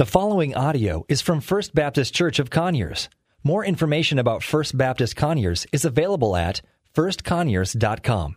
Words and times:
The 0.00 0.06
following 0.06 0.54
audio 0.56 1.04
is 1.10 1.20
from 1.20 1.42
First 1.42 1.74
Baptist 1.74 2.14
Church 2.14 2.38
of 2.38 2.48
Conyers. 2.48 3.10
More 3.44 3.62
information 3.62 4.18
about 4.18 4.42
First 4.42 4.78
Baptist 4.78 5.14
Conyers 5.14 5.66
is 5.72 5.84
available 5.84 6.36
at 6.36 6.62
firstconyers.com. 6.94 8.36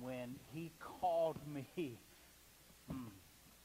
When 0.00 0.34
he 0.54 0.72
called 0.80 1.36
me 1.46 1.98
hmm, 2.90 3.02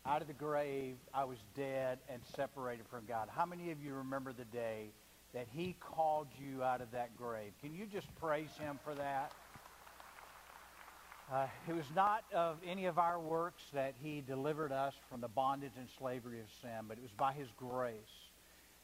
out 0.06 0.22
of 0.22 0.28
the 0.28 0.34
grave, 0.34 0.98
I 1.14 1.24
was 1.24 1.38
dead 1.56 2.00
and 2.10 2.22
separated 2.36 2.86
from 2.92 3.06
God. 3.08 3.30
How 3.34 3.46
many 3.46 3.72
of 3.72 3.82
you 3.82 3.94
remember 3.94 4.34
the 4.34 4.44
day 4.44 4.90
that 5.34 5.48
he 5.50 5.78
called 5.80 6.28
you 6.38 6.62
out 6.62 6.82
of 6.82 6.92
that 6.92 7.16
grave? 7.16 7.54
Can 7.64 7.74
you 7.74 7.86
just 7.86 8.14
praise 8.20 8.52
him 8.60 8.78
for 8.84 8.94
that? 8.96 9.32
Uh, 11.32 11.46
it 11.68 11.76
was 11.76 11.86
not 11.96 12.24
of 12.34 12.58
any 12.66 12.86
of 12.86 12.98
our 12.98 13.20
works 13.20 13.62
that 13.72 13.94
he 14.02 14.24
delivered 14.26 14.72
us 14.72 14.96
from 15.12 15.22
the 15.22 15.28
bondage 15.28 15.74
and 15.78 15.88
slavery 16.00 16.40
of 16.40 16.48
sin, 16.60 16.86
but 16.88 16.98
it 16.98 17.04
was 17.04 17.12
by 17.12 17.32
his 17.34 17.48
grace. 17.56 17.94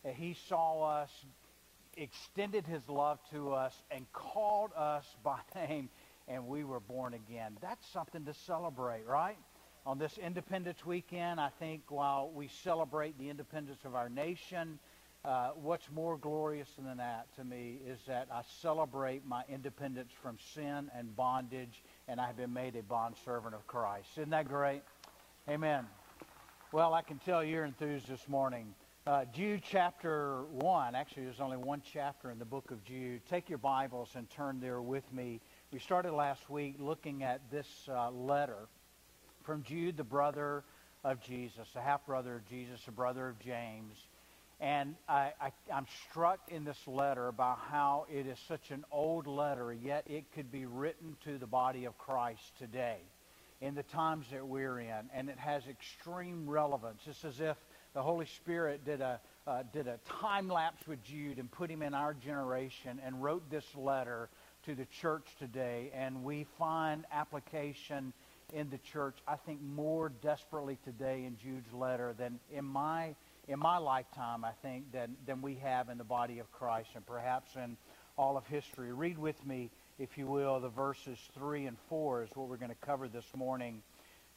that 0.04 0.14
he 0.14 0.36
saw 0.48 0.84
us, 0.84 1.10
extended 1.98 2.68
his 2.68 2.88
love 2.88 3.18
to 3.32 3.52
us, 3.52 3.74
and 3.90 4.06
called 4.14 4.70
us 4.78 5.06
by 5.24 5.40
name, 5.56 5.90
and 6.28 6.48
we 6.48 6.64
were 6.64 6.80
born 6.80 7.16
again. 7.16 7.58
That's 7.62 7.88
something 7.88 8.26
to 8.26 8.34
celebrate, 8.36 9.08
right? 9.08 9.38
On 9.88 9.98
this 9.98 10.16
Independence 10.20 10.86
Weekend, 10.86 11.40
I 11.40 11.50
think 11.58 11.82
while 11.90 12.30
we 12.30 12.48
celebrate 12.48 13.18
the 13.18 13.30
independence 13.30 13.86
of 13.86 13.96
our 13.96 14.10
nation, 14.10 14.78
uh, 15.24 15.50
what's 15.56 15.90
more 15.92 16.18
glorious 16.18 16.70
than 16.78 16.98
that 16.98 17.26
to 17.38 17.44
me 17.44 17.80
is 17.88 17.98
that 18.08 18.28
I 18.32 18.42
celebrate 18.62 19.26
my 19.26 19.44
independence 19.50 20.12
from 20.22 20.38
sin 20.54 20.92
and 20.96 21.16
bondage, 21.16 21.82
and 22.08 22.20
I 22.20 22.28
have 22.28 22.38
been 22.38 22.54
made 22.54 22.76
a 22.76 22.84
bondservant 22.84 23.56
of 23.56 23.66
Christ. 23.68 24.08
Isn't 24.18 24.30
that 24.30 24.48
great? 24.48 24.82
Amen. 25.50 25.86
Well, 26.72 26.94
I 26.94 27.02
can 27.02 27.20
tell 27.20 27.44
you're 27.44 27.66
enthused 27.66 28.08
this 28.08 28.28
morning. 28.28 28.74
Uh, 29.08 29.26
Jude 29.34 29.62
chapter 29.64 30.44
1, 30.52 30.96
actually, 30.96 31.24
there's 31.26 31.40
only 31.40 31.58
one 31.58 31.82
chapter 31.94 32.32
in 32.32 32.40
the 32.40 32.46
book 32.46 32.72
of 32.72 32.84
Jude. 32.84 33.22
Take 33.30 33.50
your 33.50 33.60
Bibles 33.60 34.10
and 34.16 34.30
turn 34.30 34.60
there 34.60 34.82
with 34.82 35.12
me. 35.14 35.42
We 35.72 35.80
started 35.80 36.12
last 36.12 36.50
week 36.50 36.76
looking 36.80 37.24
at 37.24 37.52
this 37.52 37.68
uh, 37.88 38.10
letter 38.12 38.68
from 39.44 39.64
Jude, 39.64 39.98
the 39.98 40.04
brother 40.04 40.64
of 41.04 41.22
Jesus, 41.22 41.68
the 41.74 41.82
half 41.82 42.06
brother 42.06 42.38
of 42.38 42.50
Jesus, 42.50 42.82
the 42.84 42.92
brother 42.92 43.28
of 43.30 43.40
James. 43.40 43.96
And 44.60 44.96
I, 45.10 45.34
am 45.70 45.86
struck 46.10 46.40
in 46.48 46.64
this 46.64 46.80
letter 46.88 47.28
about 47.28 47.60
how 47.70 48.06
it 48.10 48.26
is 48.26 48.40
such 48.48 48.72
an 48.72 48.86
old 48.92 49.28
letter, 49.28 49.74
yet 49.74 50.06
it 50.08 50.32
could 50.34 50.52
be 50.52 50.66
written 50.66 51.18
to 51.26 51.38
the 51.38 51.48
body 51.48 51.86
of 51.86 51.98
Christ 51.98 52.58
today 52.58 52.98
in 53.60 53.76
the 53.76 53.84
times 53.84 54.28
that 54.32 54.48
we're 54.48 54.80
in. 54.80 55.10
And 55.14 55.30
it 55.30 55.38
has 55.38 55.64
extreme 55.68 56.50
relevance. 56.50 57.02
It's 57.06 57.26
as 57.26 57.42
if 57.42 57.58
the 57.94 58.02
Holy 58.02 58.26
Spirit 58.26 58.86
did 58.86 59.02
a, 59.02 59.20
uh, 59.46 59.64
did 59.74 59.88
a 59.88 60.00
time 60.22 60.48
lapse 60.48 60.88
with 60.88 61.04
Jude 61.04 61.38
and 61.38 61.52
put 61.52 61.70
him 61.70 61.82
in 61.82 61.94
our 61.94 62.14
generation 62.14 63.00
and 63.06 63.22
wrote 63.22 63.50
this 63.50 63.66
letter 63.76 64.30
to 64.66 64.76
the 64.76 64.86
church 65.02 65.28
today. 65.38 65.92
And 65.94 66.24
we 66.24 66.46
find 66.58 67.06
application 67.12 68.14
in 68.54 68.70
the 68.70 68.78
church, 68.78 69.18
I 69.28 69.36
think, 69.36 69.62
more 69.62 70.10
desperately 70.22 70.78
today 70.86 71.26
in 71.26 71.38
Jude's 71.38 71.74
letter 71.74 72.16
than 72.18 72.40
in 72.54 72.64
my 72.64 73.16
in 73.48 73.60
my 73.60 73.78
lifetime, 73.78 74.44
I 74.44 74.52
think, 74.62 74.92
than, 74.92 75.16
than 75.26 75.42
we 75.42 75.56
have 75.56 75.90
in 75.90 75.98
the 75.98 76.04
body 76.04 76.40
of 76.40 76.52
Christ 76.52 76.90
and 76.96 77.06
perhaps 77.06 77.56
in 77.56 77.78
all 78.18 78.38
of 78.38 78.48
history. 78.48 78.92
Read 78.92 79.18
with 79.18 79.46
me, 79.46 79.70
if 80.00 80.18
you 80.18 80.28
will, 80.28 80.60
the 80.60 80.70
verses 80.70 81.20
3 81.38 81.66
and 81.68 81.78
4 81.90 82.24
is 82.24 82.30
what 82.34 82.48
we're 82.48 82.58
going 82.58 82.72
to 82.72 82.86
cover 82.86 83.08
this 83.08 83.26
morning. 83.36 83.82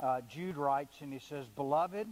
Uh, 0.01 0.21
Jude 0.29 0.57
writes, 0.57 0.97
and 1.01 1.13
he 1.13 1.19
says, 1.19 1.47
Beloved, 1.57 2.07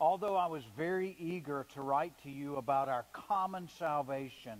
although 0.00 0.36
I 0.36 0.46
was 0.46 0.62
very 0.76 1.16
eager 1.18 1.66
to 1.74 1.82
write 1.82 2.12
to 2.24 2.30
you 2.30 2.56
about 2.56 2.88
our 2.88 3.04
common 3.12 3.68
salvation, 3.78 4.58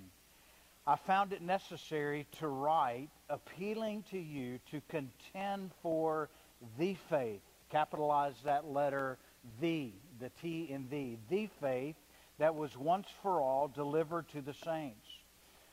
I 0.87 0.97
found 0.97 1.33
it 1.33 1.43
necessary 1.43 2.27
to 2.39 2.49
write 2.49 3.11
appealing 3.28 4.05
to 4.11 4.19
you 4.19 4.59
to 4.71 4.81
contend 4.89 5.73
for 5.83 6.31
the 6.78 6.97
faith. 7.11 7.41
Capitalize 7.71 8.34
that 8.45 8.67
letter, 8.67 9.19
the 9.61 9.93
the 10.21 10.31
T 10.41 10.69
in 10.71 10.89
thee, 10.89 11.19
the 11.29 11.49
faith 11.61 11.97
that 12.39 12.55
was 12.55 12.77
once 12.77 13.09
for 13.23 13.41
all 13.41 13.69
delivered 13.69 14.29
to 14.31 14.41
the 14.41 14.55
saints. 14.55 15.06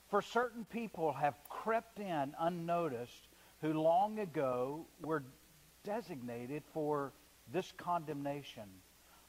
For 0.09 0.21
certain 0.21 0.65
people 0.65 1.13
have 1.13 1.35
crept 1.49 1.99
in 1.99 2.33
unnoticed 2.39 3.27
who 3.61 3.73
long 3.73 4.19
ago 4.19 4.85
were 5.01 5.23
designated 5.83 6.63
for 6.73 7.13
this 7.51 7.71
condemnation. 7.77 8.63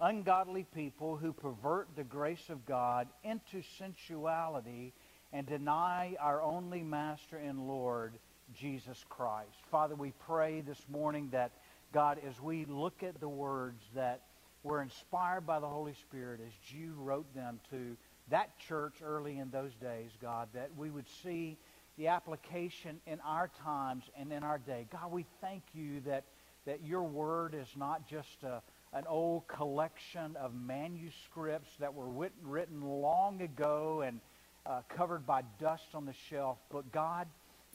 Ungodly 0.01 0.65
people 0.75 1.17
who 1.17 1.33
pervert 1.33 1.89
the 1.97 2.05
grace 2.05 2.51
of 2.51 2.67
God 2.67 3.09
into 3.25 3.63
sensuality 3.79 4.93
and 5.33 5.47
deny 5.47 6.17
our 6.21 6.43
only 6.43 6.83
Master 6.83 7.39
and 7.39 7.67
Lord, 7.67 8.19
Jesus 8.55 9.05
Christ. 9.09 9.57
Father, 9.71 9.95
we 9.95 10.13
pray 10.27 10.61
this 10.61 10.83
morning 10.91 11.29
that, 11.33 11.53
God, 11.93 12.19
as 12.27 12.41
we 12.41 12.65
look 12.67 13.03
at 13.03 13.21
the 13.21 13.29
words 13.29 13.83
that 13.95 14.23
were 14.67 14.83
inspired 14.83 15.47
by 15.47 15.61
the 15.61 15.69
Holy 15.69 15.95
Spirit 15.95 16.41
as 16.45 16.53
Jude 16.69 16.97
wrote 16.97 17.33
them 17.35 17.61
to 17.71 17.97
that 18.31 18.59
church 18.59 18.97
early 19.03 19.39
in 19.39 19.51
those 19.51 19.73
days, 19.81 20.11
God, 20.21 20.49
that 20.55 20.71
we 20.77 20.91
would 20.91 21.07
see 21.23 21.57
the 21.97 22.09
application 22.09 23.01
in 23.07 23.21
our 23.21 23.49
times 23.63 24.05
and 24.19 24.33
in 24.33 24.43
our 24.43 24.59
day. 24.59 24.87
God, 24.91 25.13
we 25.13 25.25
thank 25.41 25.63
you 25.73 26.01
that, 26.01 26.25
that 26.67 26.85
your 26.85 27.05
word 27.05 27.55
is 27.55 27.69
not 27.77 28.09
just 28.09 28.43
a, 28.43 28.61
an 28.93 29.05
old 29.09 29.47
collection 29.47 30.37
of 30.37 30.53
manuscripts 30.55 31.71
that 31.79 31.95
were 31.95 32.09
written, 32.09 32.39
written 32.43 32.83
long 32.83 33.41
ago 33.41 34.03
and 34.05 34.21
uh, 34.67 34.81
covered 34.89 35.25
by 35.25 35.43
dust 35.61 35.95
on 35.95 36.07
the 36.07 36.15
shelf, 36.29 36.59
but 36.73 36.91
God, 36.91 37.29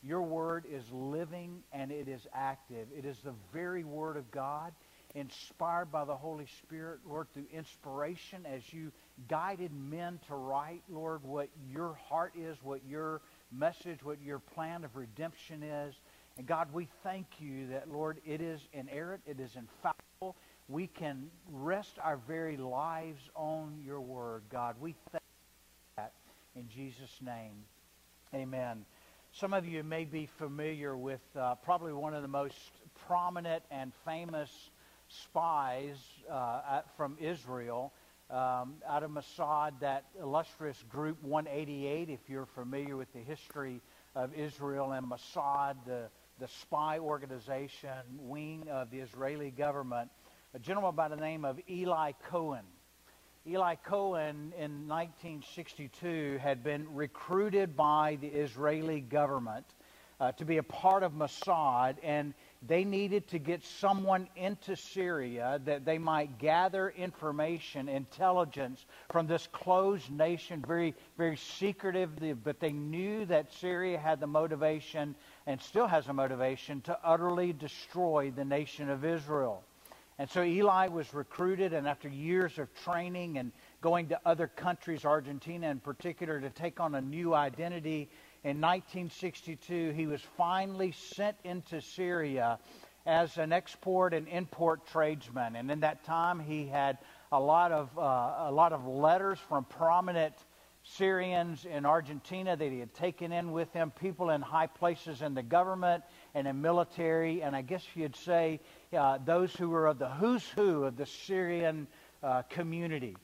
your 0.03 0.22
word 0.22 0.66
is 0.69 0.84
living 0.91 1.63
and 1.72 1.90
it 1.90 2.09
is 2.09 2.28
active. 2.34 2.88
It 2.96 3.06
is 3.06 3.18
the 3.24 3.34
very 3.53 3.85
word 3.85 4.18
of 4.18 4.30
God 4.30 4.74
inspired 5.16 5.91
by 5.91 6.05
the 6.05 6.16
Holy 6.16 6.47
Spirit, 6.63 6.99
Lord, 7.07 7.27
through 7.33 7.47
inspiration 7.53 8.45
as 8.45 8.73
you 8.73 8.91
guided 9.27 9.72
men 9.73 10.19
to 10.27 10.35
write, 10.35 10.83
Lord, 10.89 11.23
what 11.23 11.49
your 11.69 11.97
heart 12.09 12.33
is, 12.35 12.57
what 12.63 12.81
your 12.88 13.21
message, 13.51 14.03
what 14.03 14.21
your 14.21 14.39
plan 14.39 14.83
of 14.83 14.95
redemption 14.95 15.63
is. 15.63 15.95
And 16.38 16.47
God, 16.47 16.69
we 16.73 16.88
thank 17.03 17.27
you 17.39 17.67
that, 17.67 17.91
Lord, 17.91 18.19
it 18.25 18.41
is 18.41 18.61
inerrant, 18.73 19.21
it 19.25 19.39
is 19.39 19.55
infallible. 19.55 20.38
We 20.69 20.88
can 20.88 21.29
rest 21.51 21.97
our 22.01 22.17
very 22.27 22.55
lives 22.55 23.21
on 23.35 23.81
your 23.85 24.00
word, 24.00 24.44
God. 24.50 24.75
We 24.79 24.95
thank 25.11 25.23
that 25.97 26.13
in 26.55 26.69
Jesus' 26.69 27.17
name. 27.21 27.66
Amen. 28.33 28.85
Some 29.33 29.53
of 29.53 29.66
you 29.66 29.83
may 29.83 30.05
be 30.05 30.25
familiar 30.38 30.95
with 30.95 31.21
uh, 31.38 31.55
probably 31.55 31.94
one 31.94 32.13
of 32.13 32.21
the 32.21 32.27
most 32.27 32.55
prominent 33.07 33.63
and 33.71 33.91
famous 34.05 34.70
spies 35.11 35.97
uh, 36.29 36.81
from 36.95 37.17
Israel 37.19 37.94
um, 38.29 38.75
out 38.88 39.03
of 39.03 39.11
Mossad, 39.11 39.73
that 39.81 40.05
illustrious 40.19 40.83
Group 40.89 41.22
188, 41.22 42.09
if 42.09 42.29
you're 42.29 42.45
familiar 42.45 42.95
with 42.95 43.11
the 43.13 43.19
history 43.19 43.81
of 44.16 44.33
Israel 44.33 44.94
and 44.94 45.05
Mossad, 45.05 45.75
the, 45.85 46.09
the 46.39 46.47
spy 46.47 46.97
organization 47.00 47.89
wing 48.19 48.67
of 48.69 48.89
the 48.89 49.00
Israeli 49.00 49.51
government, 49.51 50.09
a 50.53 50.59
gentleman 50.59 50.95
by 50.95 51.09
the 51.09 51.17
name 51.17 51.44
of 51.44 51.59
Eli 51.69 52.13
Cohen. 52.29 52.66
Eli 53.45 53.75
Cohen 53.75 54.53
in 54.57 54.88
1962 54.88 56.39
had 56.41 56.63
been 56.63 56.85
recruited 56.94 57.75
by 57.75 58.17
the 58.21 58.27
Israeli 58.27 59.01
government 59.01 59.66
uh, 60.21 60.31
to 60.33 60.45
be 60.45 60.57
a 60.57 60.63
part 60.63 61.01
of 61.01 61.13
Mossad, 61.13 61.95
and 62.03 62.35
they 62.67 62.83
needed 62.83 63.27
to 63.29 63.39
get 63.39 63.63
someone 63.63 64.27
into 64.35 64.75
Syria 64.75 65.59
that 65.66 65.83
they 65.83 65.97
might 65.97 66.38
gather 66.38 66.89
information, 66.89 67.89
intelligence 67.89 68.86
from 69.12 69.25
this 69.25 69.47
closed 69.51 70.12
nation, 70.12 70.63
very, 70.65 70.94
very 71.18 71.38
secretive, 71.38 72.44
but 72.44 72.59
they 72.59 72.71
knew 72.71 73.25
that 73.25 73.51
Syria 73.53 73.97
had 73.97 74.19
the 74.19 74.27
motivation 74.27 75.15
and 75.47 75.59
still 75.59 75.88
has 75.88 76.07
a 76.07 76.13
motivation 76.13 76.81
to 76.81 76.97
utterly 77.03 77.51
destroy 77.51 78.31
the 78.36 78.45
nation 78.45 78.89
of 78.89 79.03
Israel. 79.06 79.63
And 80.19 80.30
so 80.30 80.44
Eli 80.44 80.88
was 80.88 81.15
recruited, 81.15 81.74
and 81.74 81.88
after 81.88 82.07
years 82.07 82.59
of 82.59 82.71
training 82.83 83.39
and 83.39 83.51
going 83.81 84.09
to 84.09 84.19
other 84.24 84.45
countries, 84.45 85.03
Argentina 85.03 85.71
in 85.71 85.80
particular, 85.80 86.39
to 86.39 86.51
take 86.51 86.80
on 86.80 86.94
a 86.94 87.01
new 87.01 87.33
identity, 87.33 88.07
in 88.43 88.59
1962, 88.59 89.91
he 89.91 90.07
was 90.07 90.21
finally 90.35 90.91
sent 90.91 91.38
into 91.43 91.79
Syria 91.81 92.57
as 93.05 93.38
an 93.38 93.53
export 93.53 94.13
and 94.13 94.27
import 94.27 94.88
tradesman. 94.88 95.55
And 95.55 95.69
in 95.69 95.81
that 95.81 96.03
time, 96.03 96.39
he 96.39 96.65
had 96.65 96.97
a 97.31 97.39
lot 97.39 97.71
of, 97.71 97.97
uh, 97.97 98.49
a 98.49 98.51
lot 98.51 98.73
of 98.73 98.85
letters 98.85 99.39
from 99.47 99.65
prominent 99.65 100.33
Syrians 100.83 101.65
in 101.65 101.85
Argentina 101.85 102.55
that 102.55 102.71
he 102.71 102.79
had 102.79 102.93
taken 102.95 103.31
in 103.31 103.51
with 103.51 103.71
him, 103.73 103.91
people 103.91 104.31
in 104.31 104.41
high 104.41 104.67
places 104.67 105.21
in 105.21 105.35
the 105.35 105.43
government 105.43 106.03
and 106.33 106.47
in 106.47 106.61
military, 106.61 107.43
and 107.43 107.55
I 107.55 107.61
guess 107.61 107.85
you'd 107.93 108.15
say 108.15 108.59
uh, 108.91 109.19
those 109.23 109.53
who 109.55 109.69
were 109.69 109.88
of 109.88 109.99
the 109.99 110.09
who's 110.09 110.47
who 110.49 110.85
of 110.85 110.97
the 110.97 111.05
Syrian 111.05 111.88
uh, 112.23 112.41
community. 112.43 113.15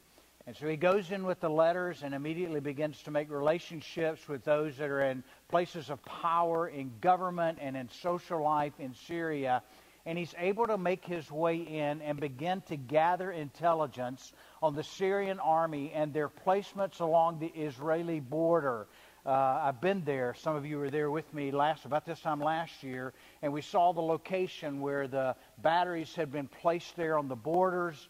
And 0.47 0.55
so 0.55 0.65
he 0.65 0.77
goes 0.77 1.11
in 1.11 1.25
with 1.25 1.41
the 1.41 1.49
letters 1.49 2.03
and 2.03 2.15
immediately 2.15 2.61
begins 2.61 3.03
to 3.03 3.11
make 3.11 3.29
relationships 3.29 4.29
with 4.29 4.45
those 4.45 4.77
that 4.77 4.89
are 4.89 5.01
in 5.01 5.25
places 5.49 5.89
of 5.89 6.01
power 6.05 6.69
in 6.69 6.89
government 7.01 7.57
and 7.61 7.75
in 7.75 7.89
social 7.89 8.41
life 8.41 8.71
in 8.79 8.93
Syria. 9.07 9.61
And 10.05 10.17
he's 10.17 10.33
able 10.37 10.65
to 10.67 10.77
make 10.77 11.03
his 11.03 11.29
way 11.29 11.57
in 11.57 12.01
and 12.01 12.17
begin 12.17 12.61
to 12.67 12.77
gather 12.77 13.29
intelligence 13.29 14.31
on 14.63 14.73
the 14.73 14.83
Syrian 14.83 15.41
army 15.41 15.91
and 15.93 16.13
their 16.13 16.29
placements 16.29 17.01
along 17.01 17.39
the 17.39 17.51
Israeli 17.53 18.21
border. 18.21 18.87
Uh, 19.25 19.31
I've 19.63 19.81
been 19.81 20.05
there. 20.05 20.33
Some 20.33 20.55
of 20.55 20.65
you 20.65 20.77
were 20.77 20.89
there 20.89 21.11
with 21.11 21.33
me 21.33 21.51
last 21.51 21.83
about 21.83 22.05
this 22.05 22.21
time 22.21 22.39
last 22.39 22.83
year, 22.83 23.11
and 23.41 23.51
we 23.51 23.61
saw 23.61 23.91
the 23.91 23.99
location 23.99 24.79
where 24.79 25.09
the 25.09 25.35
batteries 25.57 26.15
had 26.15 26.31
been 26.31 26.47
placed 26.47 26.95
there 26.95 27.17
on 27.17 27.27
the 27.27 27.35
borders. 27.35 28.07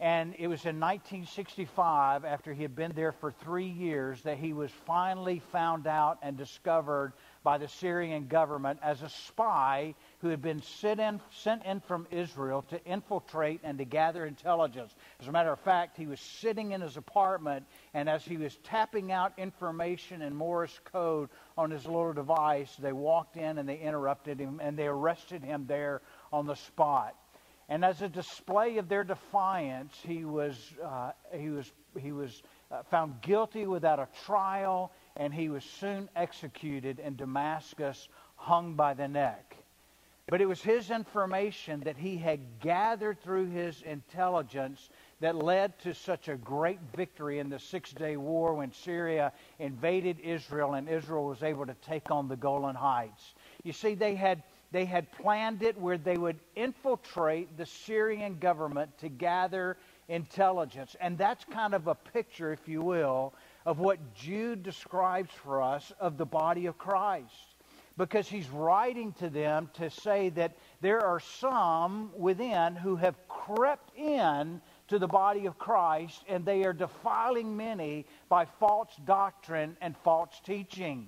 And 0.00 0.34
it 0.38 0.48
was 0.48 0.64
in 0.64 0.80
1965, 0.80 2.24
after 2.24 2.52
he 2.52 2.62
had 2.62 2.74
been 2.74 2.92
there 2.96 3.12
for 3.12 3.30
three 3.30 3.68
years, 3.68 4.20
that 4.22 4.38
he 4.38 4.52
was 4.52 4.72
finally 4.86 5.40
found 5.52 5.86
out 5.86 6.18
and 6.20 6.36
discovered 6.36 7.12
by 7.44 7.58
the 7.58 7.68
Syrian 7.68 8.26
government 8.26 8.80
as 8.82 9.02
a 9.02 9.08
spy 9.08 9.94
who 10.18 10.28
had 10.28 10.42
been 10.42 10.62
in, 10.82 11.20
sent 11.30 11.64
in 11.64 11.80
from 11.80 12.08
Israel 12.10 12.62
to 12.70 12.84
infiltrate 12.84 13.60
and 13.62 13.78
to 13.78 13.84
gather 13.84 14.26
intelligence. 14.26 14.92
As 15.20 15.28
a 15.28 15.32
matter 15.32 15.52
of 15.52 15.60
fact, 15.60 15.96
he 15.96 16.06
was 16.06 16.18
sitting 16.18 16.72
in 16.72 16.80
his 16.80 16.96
apartment, 16.96 17.66
and 17.92 18.08
as 18.08 18.24
he 18.24 18.36
was 18.36 18.56
tapping 18.64 19.12
out 19.12 19.32
information 19.38 20.22
in 20.22 20.34
Morse 20.34 20.80
code 20.86 21.28
on 21.56 21.70
his 21.70 21.84
little 21.86 22.12
device, 22.12 22.74
they 22.80 22.92
walked 22.92 23.36
in 23.36 23.58
and 23.58 23.68
they 23.68 23.78
interrupted 23.78 24.40
him 24.40 24.60
and 24.60 24.76
they 24.76 24.86
arrested 24.86 25.44
him 25.44 25.66
there 25.68 26.02
on 26.32 26.46
the 26.46 26.56
spot. 26.56 27.14
And 27.68 27.84
as 27.84 28.02
a 28.02 28.08
display 28.08 28.76
of 28.78 28.88
their 28.88 29.04
defiance, 29.04 29.94
he 30.06 30.24
was, 30.24 30.74
uh, 30.84 31.12
he 31.32 31.48
was, 31.48 31.72
he 31.98 32.12
was 32.12 32.42
uh, 32.70 32.82
found 32.84 33.20
guilty 33.22 33.66
without 33.66 33.98
a 33.98 34.08
trial, 34.26 34.92
and 35.16 35.32
he 35.32 35.48
was 35.48 35.64
soon 35.64 36.08
executed 36.14 36.98
in 36.98 37.16
Damascus, 37.16 38.08
hung 38.36 38.74
by 38.74 38.94
the 38.94 39.08
neck. 39.08 39.56
But 40.26 40.40
it 40.40 40.46
was 40.46 40.62
his 40.62 40.90
information 40.90 41.80
that 41.80 41.98
he 41.98 42.16
had 42.16 42.60
gathered 42.60 43.20
through 43.20 43.50
his 43.50 43.82
intelligence 43.82 44.88
that 45.20 45.36
led 45.36 45.78
to 45.80 45.92
such 45.92 46.28
a 46.28 46.36
great 46.36 46.80
victory 46.96 47.40
in 47.40 47.50
the 47.50 47.58
Six 47.58 47.92
Day 47.92 48.16
War 48.16 48.54
when 48.54 48.72
Syria 48.72 49.32
invaded 49.58 50.20
Israel 50.20 50.74
and 50.74 50.88
Israel 50.88 51.26
was 51.26 51.42
able 51.42 51.66
to 51.66 51.74
take 51.86 52.10
on 52.10 52.28
the 52.28 52.36
Golan 52.36 52.74
Heights. 52.74 53.34
You 53.64 53.72
see, 53.74 53.94
they 53.94 54.14
had 54.14 54.42
they 54.74 54.84
had 54.84 55.12
planned 55.12 55.62
it 55.62 55.78
where 55.78 55.96
they 55.96 56.16
would 56.16 56.40
infiltrate 56.56 57.56
the 57.56 57.64
Syrian 57.64 58.40
government 58.40 58.90
to 58.98 59.08
gather 59.08 59.76
intelligence. 60.08 60.96
And 61.00 61.16
that's 61.16 61.44
kind 61.44 61.74
of 61.74 61.86
a 61.86 61.94
picture, 61.94 62.52
if 62.52 62.66
you 62.66 62.82
will, 62.82 63.34
of 63.64 63.78
what 63.78 64.16
Jude 64.16 64.64
describes 64.64 65.30
for 65.32 65.62
us 65.62 65.92
of 66.00 66.18
the 66.18 66.26
body 66.26 66.66
of 66.66 66.76
Christ. 66.76 67.54
Because 67.96 68.26
he's 68.28 68.50
writing 68.50 69.12
to 69.20 69.30
them 69.30 69.70
to 69.74 69.90
say 69.90 70.30
that 70.30 70.56
there 70.80 71.06
are 71.06 71.20
some 71.20 72.10
within 72.16 72.74
who 72.74 72.96
have 72.96 73.14
crept 73.28 73.96
in 73.96 74.60
to 74.88 74.98
the 74.98 75.06
body 75.06 75.46
of 75.46 75.56
Christ 75.56 76.24
and 76.26 76.44
they 76.44 76.64
are 76.64 76.72
defiling 76.72 77.56
many 77.56 78.06
by 78.28 78.46
false 78.58 78.90
doctrine 79.04 79.76
and 79.80 79.96
false 79.98 80.40
teaching. 80.44 81.06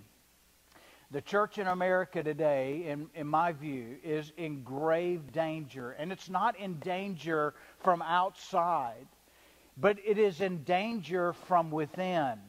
The 1.13 1.21
church 1.21 1.59
in 1.59 1.69
America 1.69 2.23
today, 2.23 2.85
in, 2.89 3.09
in 3.15 3.29
my 3.29 3.53
view, 3.53 3.97
is 4.03 4.33
in 4.37 4.63
grave 4.65 5.33
danger. 5.33 5.93
And 5.93 6.11
it's 6.11 6.29
not 6.29 6.59
in 6.59 6.81
danger 6.81 7.55
from 7.79 8.03
outside, 8.03 9.07
but 9.77 9.99
it 10.05 10.19
is 10.19 10.41
in 10.41 10.65
danger 10.65 11.33
from 11.33 11.71
within. 11.71 12.41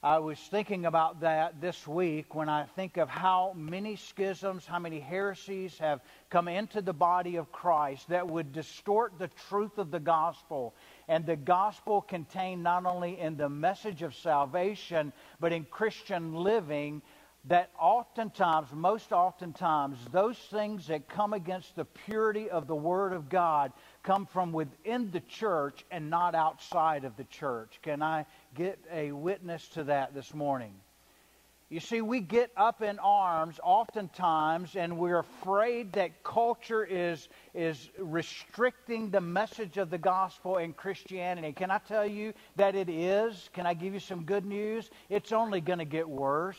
I 0.00 0.20
was 0.20 0.38
thinking 0.38 0.86
about 0.86 1.22
that 1.22 1.60
this 1.60 1.86
week 1.86 2.32
when 2.32 2.48
I 2.48 2.66
think 2.76 2.98
of 2.98 3.08
how 3.08 3.52
many 3.56 3.96
schisms, 3.96 4.64
how 4.64 4.78
many 4.78 5.00
heresies 5.00 5.76
have 5.78 6.00
come 6.30 6.46
into 6.46 6.80
the 6.80 6.92
body 6.92 7.34
of 7.34 7.50
Christ 7.50 8.08
that 8.08 8.28
would 8.28 8.52
distort 8.52 9.18
the 9.18 9.26
truth 9.48 9.76
of 9.76 9.90
the 9.90 9.98
gospel. 9.98 10.72
And 11.08 11.26
the 11.26 11.34
gospel 11.34 12.00
contained 12.00 12.62
not 12.62 12.86
only 12.86 13.18
in 13.18 13.36
the 13.36 13.48
message 13.48 14.02
of 14.02 14.14
salvation, 14.14 15.12
but 15.40 15.52
in 15.52 15.64
Christian 15.64 16.32
living 16.32 17.02
that 17.46 17.70
oftentimes, 17.78 18.68
most 18.72 19.12
oftentimes, 19.12 19.98
those 20.12 20.36
things 20.36 20.88
that 20.88 21.08
come 21.08 21.32
against 21.32 21.74
the 21.76 21.84
purity 21.84 22.50
of 22.50 22.66
the 22.66 22.74
Word 22.74 23.12
of 23.12 23.28
God 23.28 23.72
come 24.02 24.26
from 24.26 24.52
within 24.52 25.10
the 25.10 25.20
church 25.20 25.84
and 25.90 26.10
not 26.10 26.34
outside 26.34 27.04
of 27.04 27.16
the 27.16 27.24
church. 27.24 27.78
Can 27.82 28.02
I 28.02 28.26
get 28.54 28.78
a 28.92 29.12
witness 29.12 29.66
to 29.68 29.84
that 29.84 30.14
this 30.14 30.34
morning? 30.34 30.74
You 31.70 31.80
see, 31.80 32.00
we 32.00 32.20
get 32.20 32.50
up 32.56 32.80
in 32.80 32.98
arms 32.98 33.60
oftentimes, 33.62 34.74
and 34.74 34.96
we're 34.96 35.18
afraid 35.18 35.92
that 35.92 36.24
culture 36.24 36.82
is, 36.82 37.28
is 37.52 37.90
restricting 37.98 39.10
the 39.10 39.20
message 39.20 39.76
of 39.76 39.90
the 39.90 39.98
gospel 39.98 40.56
in 40.56 40.72
Christianity. 40.72 41.52
Can 41.52 41.70
I 41.70 41.76
tell 41.76 42.06
you 42.06 42.32
that 42.56 42.74
it 42.74 42.88
is? 42.88 43.50
Can 43.52 43.66
I 43.66 43.74
give 43.74 43.92
you 43.92 44.00
some 44.00 44.24
good 44.24 44.46
news? 44.46 44.88
It's 45.10 45.30
only 45.30 45.60
going 45.60 45.80
to 45.80 45.84
get 45.84 46.08
worse. 46.08 46.56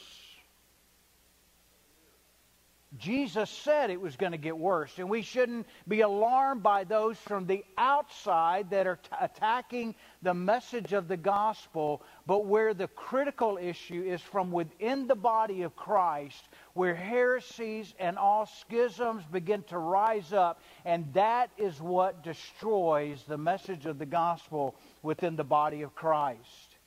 Jesus 3.00 3.50
said 3.50 3.90
it 3.90 4.02
was 4.02 4.18
going 4.18 4.34
to 4.34 4.38
get 4.38 4.58
worse, 4.58 4.92
and 4.98 5.10
we 5.10 5.22
shouldn't 5.22 5.66
be 5.88 6.02
alarmed 6.02 6.62
by 6.62 6.84
those 6.84 7.18
from 7.18 7.48
the 7.48 7.64
outside 7.78 8.72
that 8.72 8.88
are 8.88 8.98
t- 8.98 9.10
attacking 9.20 9.96
the 10.22 10.34
message 10.34 10.92
of 10.92 11.08
the 11.08 11.16
gospel, 11.16 12.04
but 12.28 12.46
where 12.46 12.74
the 12.74 12.90
critical 12.90 13.58
issue 13.58 14.04
is 14.06 14.22
from 14.22 14.52
within 14.52 15.08
the 15.08 15.16
body 15.16 15.62
of 15.62 15.78
Christ, 15.78 16.44
where 16.74 16.94
heresies 16.94 17.94
and 18.00 18.18
all 18.18 18.46
schisms 18.46 19.24
begin 19.32 19.64
to 19.64 19.78
rise 19.78 20.34
up, 20.34 20.62
and 20.84 21.12
that 21.14 21.52
is 21.58 21.80
what 21.82 22.22
destroys 22.22 23.24
the 23.24 23.38
message 23.38 23.86
of 23.86 23.98
the 23.98 24.06
gospel 24.06 24.76
within 25.02 25.38
the 25.38 25.44
body 25.46 25.84
of 25.84 25.96
Christ. 25.96 26.78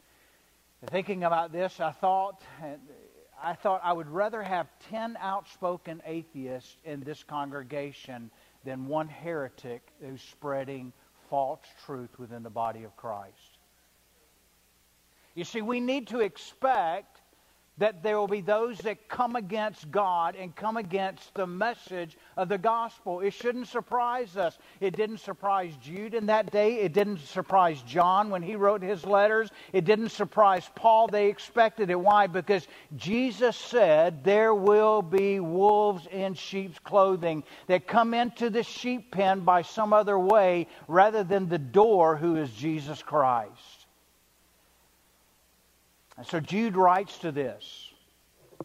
Thinking 0.87 1.25
about 1.25 1.53
this, 1.53 1.81
I 1.81 1.93
thought 1.93 2.43
I 3.43 3.55
thought 3.55 3.81
I 3.83 3.93
would 3.93 4.09
rather 4.09 4.43
have 4.43 4.69
10 4.91 5.19
outspoken 5.21 6.01
atheists 6.07 6.77
in 6.85 7.01
this 7.01 7.25
congregation 7.25 8.31
than 8.65 8.87
one 8.87 9.09
heretic 9.09 9.83
who's 10.01 10.23
spreading 10.23 10.93
false 11.29 11.61
truth 11.85 12.19
within 12.19 12.43
the 12.43 12.51
body 12.51 12.85
of 12.85 12.97
Christ. 12.97 13.59
You 15.35 15.45
see, 15.45 15.63
we 15.63 15.81
need 15.81 16.09
to 16.09 16.21
expect 16.21 17.12
that 17.79 18.03
there 18.03 18.19
will 18.19 18.29
be 18.29 18.43
those 18.43 18.79
that 18.79 19.09
come 19.09 19.35
against 19.35 19.91
God 19.91 20.37
and 20.37 20.55
come 20.55 20.77
against 20.77 21.35
the 21.35 21.47
message 21.47 22.17
of 22.37 22.49
the 22.49 22.59
gospel. 22.59 23.21
It 23.21 23.33
shouldn't 23.33 23.69
surprise 23.69 24.37
us. 24.37 24.59
It 24.81 24.95
didn't 24.95 25.19
surprise 25.19 25.73
Jude 25.83 26.15
in 26.15 26.27
that 26.27 26.53
day. 26.53 26.81
It 26.81 26.93
didn't 26.93 27.21
surprise 27.21 27.81
John 27.83 28.29
when 28.29 28.43
he 28.43 28.57
wrote 28.57 28.83
his 28.83 29.07
letters. 29.07 29.51
It 29.73 29.87
didn't 29.87 30.11
surprise 30.11 30.69
Paul. 30.75 31.09
They 31.09 31.29
expected 31.29 31.89
it. 31.89 31.99
Why? 31.99 32.27
Because 32.27 32.67
Jesus 32.97 33.57
said 33.57 34.23
there 34.23 34.55
will 34.55 35.01
be 35.01 35.41
wolves 35.41 36.07
in 36.11 36.35
sheep's 36.35 36.79
clothing 36.79 37.43
that 37.69 37.87
come 37.87 38.13
into 38.13 38.51
the 38.51 38.63
sheep 38.63 39.11
pen 39.11 39.41
by 39.41 39.63
some 39.63 39.95
other 39.95 40.19
way 40.19 40.67
rather 40.89 41.25
than 41.25 41.49
the 41.49 41.59
door 41.59 42.17
who 42.17 42.37
is 42.37 42.51
Jesus 42.53 43.03
Christ. 43.03 43.82
And 46.23 46.29
so 46.29 46.39
Jude 46.39 46.77
writes 46.77 47.19
to 47.19 47.33
this. 47.33 47.91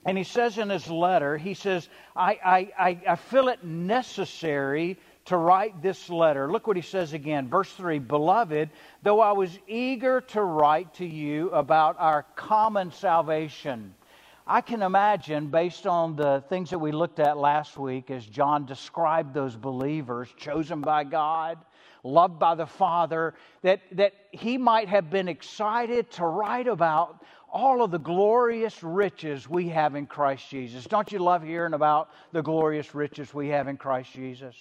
And 0.06 0.16
he 0.16 0.24
says 0.24 0.60
in 0.60 0.70
his 0.70 0.92
letter, 0.92 1.38
he 1.38 1.56
says, 1.56 1.90
I, 2.16 2.70
I, 2.78 3.02
I, 3.08 3.16
feel 3.16 3.48
it 3.48 3.64
necessary 3.64 5.00
to 5.26 5.38
write 5.38 5.82
this 5.82 6.08
letter. 6.08 6.52
Look 6.52 6.68
what 6.68 6.76
he 6.76 6.84
says 6.84 7.14
again, 7.14 7.50
verse 7.50 7.72
3 7.72 7.98
Beloved, 7.98 8.70
though 9.02 9.22
I 9.22 9.32
was 9.32 9.58
eager 9.68 10.22
to 10.22 10.44
write 10.44 10.94
to 10.96 11.06
you 11.08 11.50
about 11.50 11.96
our 11.98 12.28
common 12.36 12.92
salvation. 12.92 13.96
I 14.46 14.62
can 14.62 14.84
imagine, 14.84 15.48
based 15.48 15.88
on 15.88 16.16
the 16.16 16.44
things 16.50 16.70
that 16.70 16.78
we 16.78 16.92
looked 16.92 17.20
at 17.20 17.40
last 17.40 17.76
week, 17.76 18.12
as 18.12 18.24
John 18.24 18.68
described 18.68 19.34
those 19.34 19.56
believers 19.56 20.30
chosen 20.38 20.82
by 20.82 21.06
God, 21.06 21.58
loved 22.04 22.40
by 22.40 22.56
the 22.56 22.68
Father, 22.68 23.34
that, 23.64 23.82
that 23.94 24.14
he 24.32 24.58
might 24.58 24.88
have 24.90 25.10
been 25.10 25.28
excited 25.28 26.12
to 26.12 26.26
write 26.26 26.68
about 26.68 27.24
all 27.52 27.84
of 27.84 27.92
the 27.92 28.00
glorious 28.00 28.84
riches 28.84 29.50
we 29.50 29.70
have 29.70 29.96
in 29.96 30.06
Christ 30.06 30.50
Jesus. 30.50 30.86
Don't 30.86 31.12
you 31.12 31.20
love 31.20 31.44
hearing 31.44 31.74
about 31.74 32.10
the 32.32 32.42
glorious 32.42 32.94
riches 32.94 33.34
we 33.34 33.50
have 33.50 33.68
in 33.68 33.78
Christ 33.78 34.14
Jesus? 34.14 34.56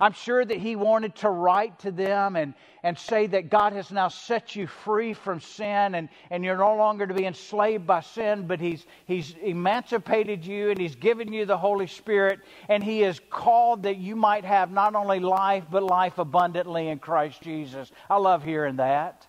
I'm 0.00 0.14
sure 0.14 0.42
that 0.42 0.56
he 0.56 0.76
wanted 0.76 1.14
to 1.16 1.28
write 1.28 1.78
to 1.80 1.90
them 1.90 2.34
and, 2.34 2.54
and 2.82 2.98
say 2.98 3.26
that 3.26 3.50
God 3.50 3.74
has 3.74 3.90
now 3.90 4.08
set 4.08 4.56
you 4.56 4.66
free 4.66 5.12
from 5.12 5.40
sin 5.40 5.94
and, 5.94 6.08
and 6.30 6.42
you're 6.42 6.56
no 6.56 6.74
longer 6.74 7.06
to 7.06 7.12
be 7.12 7.26
enslaved 7.26 7.86
by 7.86 8.00
sin, 8.00 8.46
but 8.46 8.60
he's, 8.60 8.86
he's 9.04 9.34
emancipated 9.42 10.44
you 10.46 10.70
and 10.70 10.78
He's 10.78 10.94
given 10.94 11.30
you 11.30 11.44
the 11.44 11.58
Holy 11.58 11.86
Spirit 11.86 12.40
and 12.70 12.82
He 12.82 13.00
has 13.00 13.20
called 13.28 13.82
that 13.82 13.98
you 13.98 14.16
might 14.16 14.46
have 14.46 14.70
not 14.70 14.94
only 14.94 15.20
life, 15.20 15.64
but 15.70 15.82
life 15.82 16.16
abundantly 16.16 16.88
in 16.88 16.98
Christ 16.98 17.42
Jesus. 17.42 17.92
I 18.08 18.16
love 18.16 18.42
hearing 18.42 18.76
that. 18.76 19.26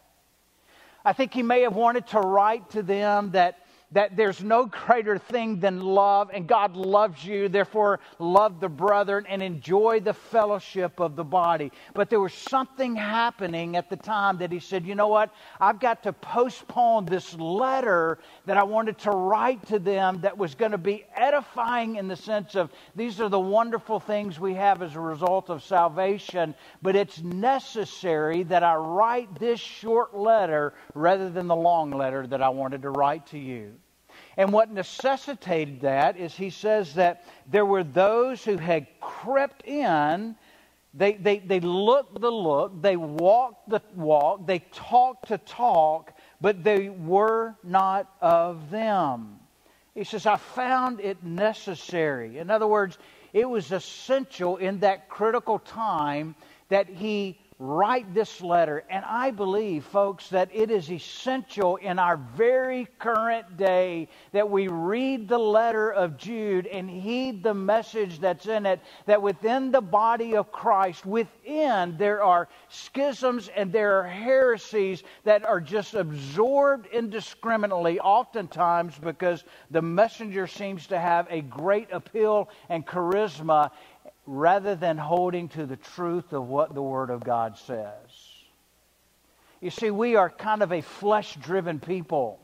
I 1.03 1.13
think 1.13 1.34
He 1.34 1.43
may 1.43 1.62
have 1.62 1.75
wanted 1.75 2.08
to 2.08 2.22
write 2.22 2.70
to 2.72 2.84
them 2.84 3.31
that 3.31 3.58
that 3.91 4.15
there's 4.15 4.43
no 4.43 4.65
greater 4.65 5.17
thing 5.17 5.60
than 5.60 5.81
love, 5.81 6.29
and 6.33 6.48
God 6.48 6.75
loves 6.75 7.24
you, 7.25 7.50
therefore, 7.50 8.00
love 8.19 8.60
the 8.60 8.69
brethren 8.69 9.25
and 9.27 9.43
enjoy 9.43 10.00
the 10.00 10.13
fellowship 10.13 11.00
of 11.00 11.15
the 11.15 11.24
body. 11.24 11.71
But 11.93 12.10
there 12.10 12.19
was 12.19 12.33
something 12.33 12.95
happening 12.95 13.75
at 13.75 13.89
the 13.89 13.98
time 13.98 14.38
that 14.38 14.51
he 14.51 14.60
said, 14.60 14.86
You 14.86 14.95
know 14.95 15.10
what? 15.10 15.33
I've 15.60 15.79
got 15.79 16.03
to 16.03 16.13
postpone 16.13 17.05
this 17.05 17.33
letter 17.36 18.19
that 18.45 18.57
I 18.57 18.63
wanted 18.63 18.98
to 19.00 19.12
write 19.12 19.65
to 19.67 19.79
them 19.79 20.21
that 20.21 20.38
was 20.38 20.55
going 20.55 20.71
to 20.71 20.77
be 20.77 21.05
edifying 21.15 21.98
in 21.98 22.07
the 22.07 22.15
sense 22.15 22.55
of 22.55 22.71
these 22.95 23.19
are 23.19 23.29
the 23.29 23.39
wonderful 23.39 24.00
things 24.00 24.39
we 24.39 24.53
have 24.53 24.81
as 24.81 24.95
a 24.95 25.00
result 25.00 25.50
of 25.50 25.63
salvation, 25.63 26.55
but 26.81 26.95
it's 26.95 27.21
necessary 27.21 28.43
that 28.43 28.63
I 28.63 28.75
write 28.75 29.39
this 29.39 29.60
short 29.60 30.15
letter 30.15 30.74
rather 30.93 31.29
than 31.29 31.48
the 31.48 31.55
long 31.55 31.91
letter 31.91 32.25
that 32.27 32.41
I 32.41 32.50
wanted 32.50 32.83
to 32.83 32.89
write 32.89 33.27
to 33.27 33.38
you. 33.38 33.74
And 34.38 34.53
what 34.53 34.71
necessitated 34.71 35.81
that 35.81 36.17
is 36.17 36.33
he 36.35 36.50
says 36.50 36.93
that 36.95 37.25
there 37.47 37.65
were 37.65 37.83
those 37.83 38.43
who 38.43 38.57
had 38.57 38.88
crept 39.00 39.65
in. 39.67 40.35
They, 40.93 41.13
they, 41.13 41.39
they 41.39 41.59
looked 41.59 42.19
the 42.19 42.31
look, 42.31 42.81
they 42.81 42.97
walked 42.97 43.69
the 43.69 43.81
walk, 43.95 44.45
they 44.45 44.59
talked 44.73 45.29
the 45.29 45.38
talk, 45.38 46.13
but 46.41 46.63
they 46.63 46.89
were 46.89 47.55
not 47.63 48.13
of 48.21 48.69
them. 48.69 49.39
He 49.93 50.03
says, 50.03 50.25
I 50.25 50.38
found 50.38 51.00
it 51.00 51.23
necessary. 51.23 52.38
In 52.38 52.50
other 52.50 52.67
words, 52.67 52.97
it 53.33 53.50
was 53.50 53.71
essential 53.71 54.57
in 54.57 54.79
that 54.79 55.09
critical 55.09 55.59
time 55.59 56.35
that 56.69 56.88
he 56.88 57.39
write 57.62 58.12
this 58.12 58.41
letter. 58.41 58.84
And 58.89 59.06
I 59.06 59.30
believe, 59.30 59.86
folks, 59.86 60.30
that 60.30 60.50
it 60.51 60.72
is 60.72 60.91
essential 60.91 61.75
in 61.75 62.00
our 62.00 62.18
very 62.18 62.88
current 62.98 63.56
day 63.56 64.10
that 64.32 64.50
we 64.50 64.68
read 64.68 65.27
the 65.27 65.38
letter 65.38 65.91
of 65.91 66.18
Jude 66.18 66.65
and 66.65 66.89
heed 66.89 67.44
the 67.44 67.53
message 67.53 68.20
that's 68.20 68.48
in 68.48 68.65
it. 68.65 68.82
That 69.06 69.22
within 69.22 69.72
the 69.72 69.80
body 69.80 70.36
of 70.36 70.51
Christ, 70.51 71.06
within 71.06 71.98
there 72.00 72.24
are 72.24 72.50
schisms 72.68 73.48
and 73.56 73.72
there 73.72 74.00
are 74.00 74.08
heresies 74.08 75.03
that 75.24 75.46
are 75.46 75.62
just 75.62 75.94
absorbed 75.94 76.88
indiscriminately, 76.88 78.00
oftentimes 78.00 78.98
because 78.98 79.44
the 79.70 79.84
messenger 79.84 80.48
seems 80.48 80.88
to 80.88 81.00
have 81.00 81.27
a 81.30 81.41
great 81.41 81.89
appeal 81.91 82.50
and 82.70 82.88
charisma 82.88 83.70
rather 84.25 84.75
than 84.75 84.98
holding 84.98 85.50
to 85.50 85.66
the 85.66 85.78
truth 85.78 86.34
of 86.34 86.48
what 86.48 86.74
the 86.74 86.82
Word 86.82 87.10
of 87.10 87.24
God 87.24 87.58
says. 87.58 87.96
You 89.60 89.70
see, 89.70 89.92
we 89.92 90.16
are 90.16 90.30
kind 90.30 90.63
of 90.63 90.72
a 90.72 90.82
flesh 90.82 91.36
driven 91.36 91.80
people. 91.80 92.40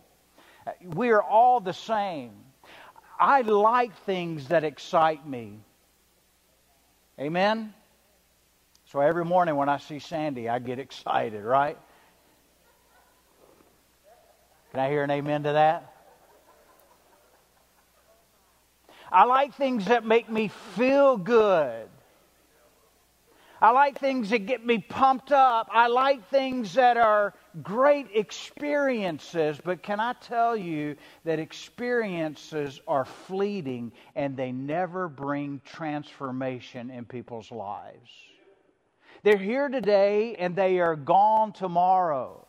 We 0.83 1.09
are 1.11 1.21
all 1.21 1.59
the 1.59 1.73
same. 1.73 2.31
I 3.19 3.41
like 3.41 3.95
things 4.05 4.49
that 4.49 4.63
excite 4.63 5.27
me. 5.27 5.59
Amen? 7.19 7.73
So 8.91 8.99
every 8.99 9.25
morning 9.25 9.55
when 9.55 9.69
I 9.69 9.77
see 9.77 9.99
Sandy, 9.99 10.47
I 10.47 10.59
get 10.59 10.79
excited, 10.79 11.43
right? 11.43 11.77
Can 14.71 14.79
I 14.79 14.89
hear 14.89 15.03
an 15.03 15.11
amen 15.11 15.43
to 15.43 15.53
that? 15.53 15.96
I 19.11 19.25
like 19.25 19.55
things 19.55 19.85
that 19.85 20.05
make 20.05 20.29
me 20.29 20.49
feel 20.75 21.17
good. 21.17 21.89
I 23.59 23.71
like 23.71 23.99
things 23.99 24.29
that 24.29 24.45
get 24.45 24.63
me 24.63 24.77
pumped 24.77 25.31
up. 25.31 25.67
I 25.71 25.87
like 25.87 26.29
things 26.29 26.75
that 26.75 26.95
are 26.97 27.33
great 27.63 28.07
experiences. 28.13 29.59
But 29.63 29.81
can 29.81 29.99
I 29.99 30.13
tell 30.13 30.55
you 30.55 30.95
that 31.25 31.39
experiences 31.39 32.79
are 32.87 33.05
fleeting 33.05 33.93
and 34.15 34.37
they 34.37 34.51
never 34.51 35.07
bring 35.07 35.61
transformation 35.65 36.91
in 36.91 37.05
people's 37.05 37.51
lives? 37.51 38.11
They're 39.23 39.37
here 39.37 39.69
today 39.69 40.35
and 40.35 40.55
they 40.55 40.79
are 40.79 40.95
gone 40.95 41.51
tomorrow. 41.51 42.46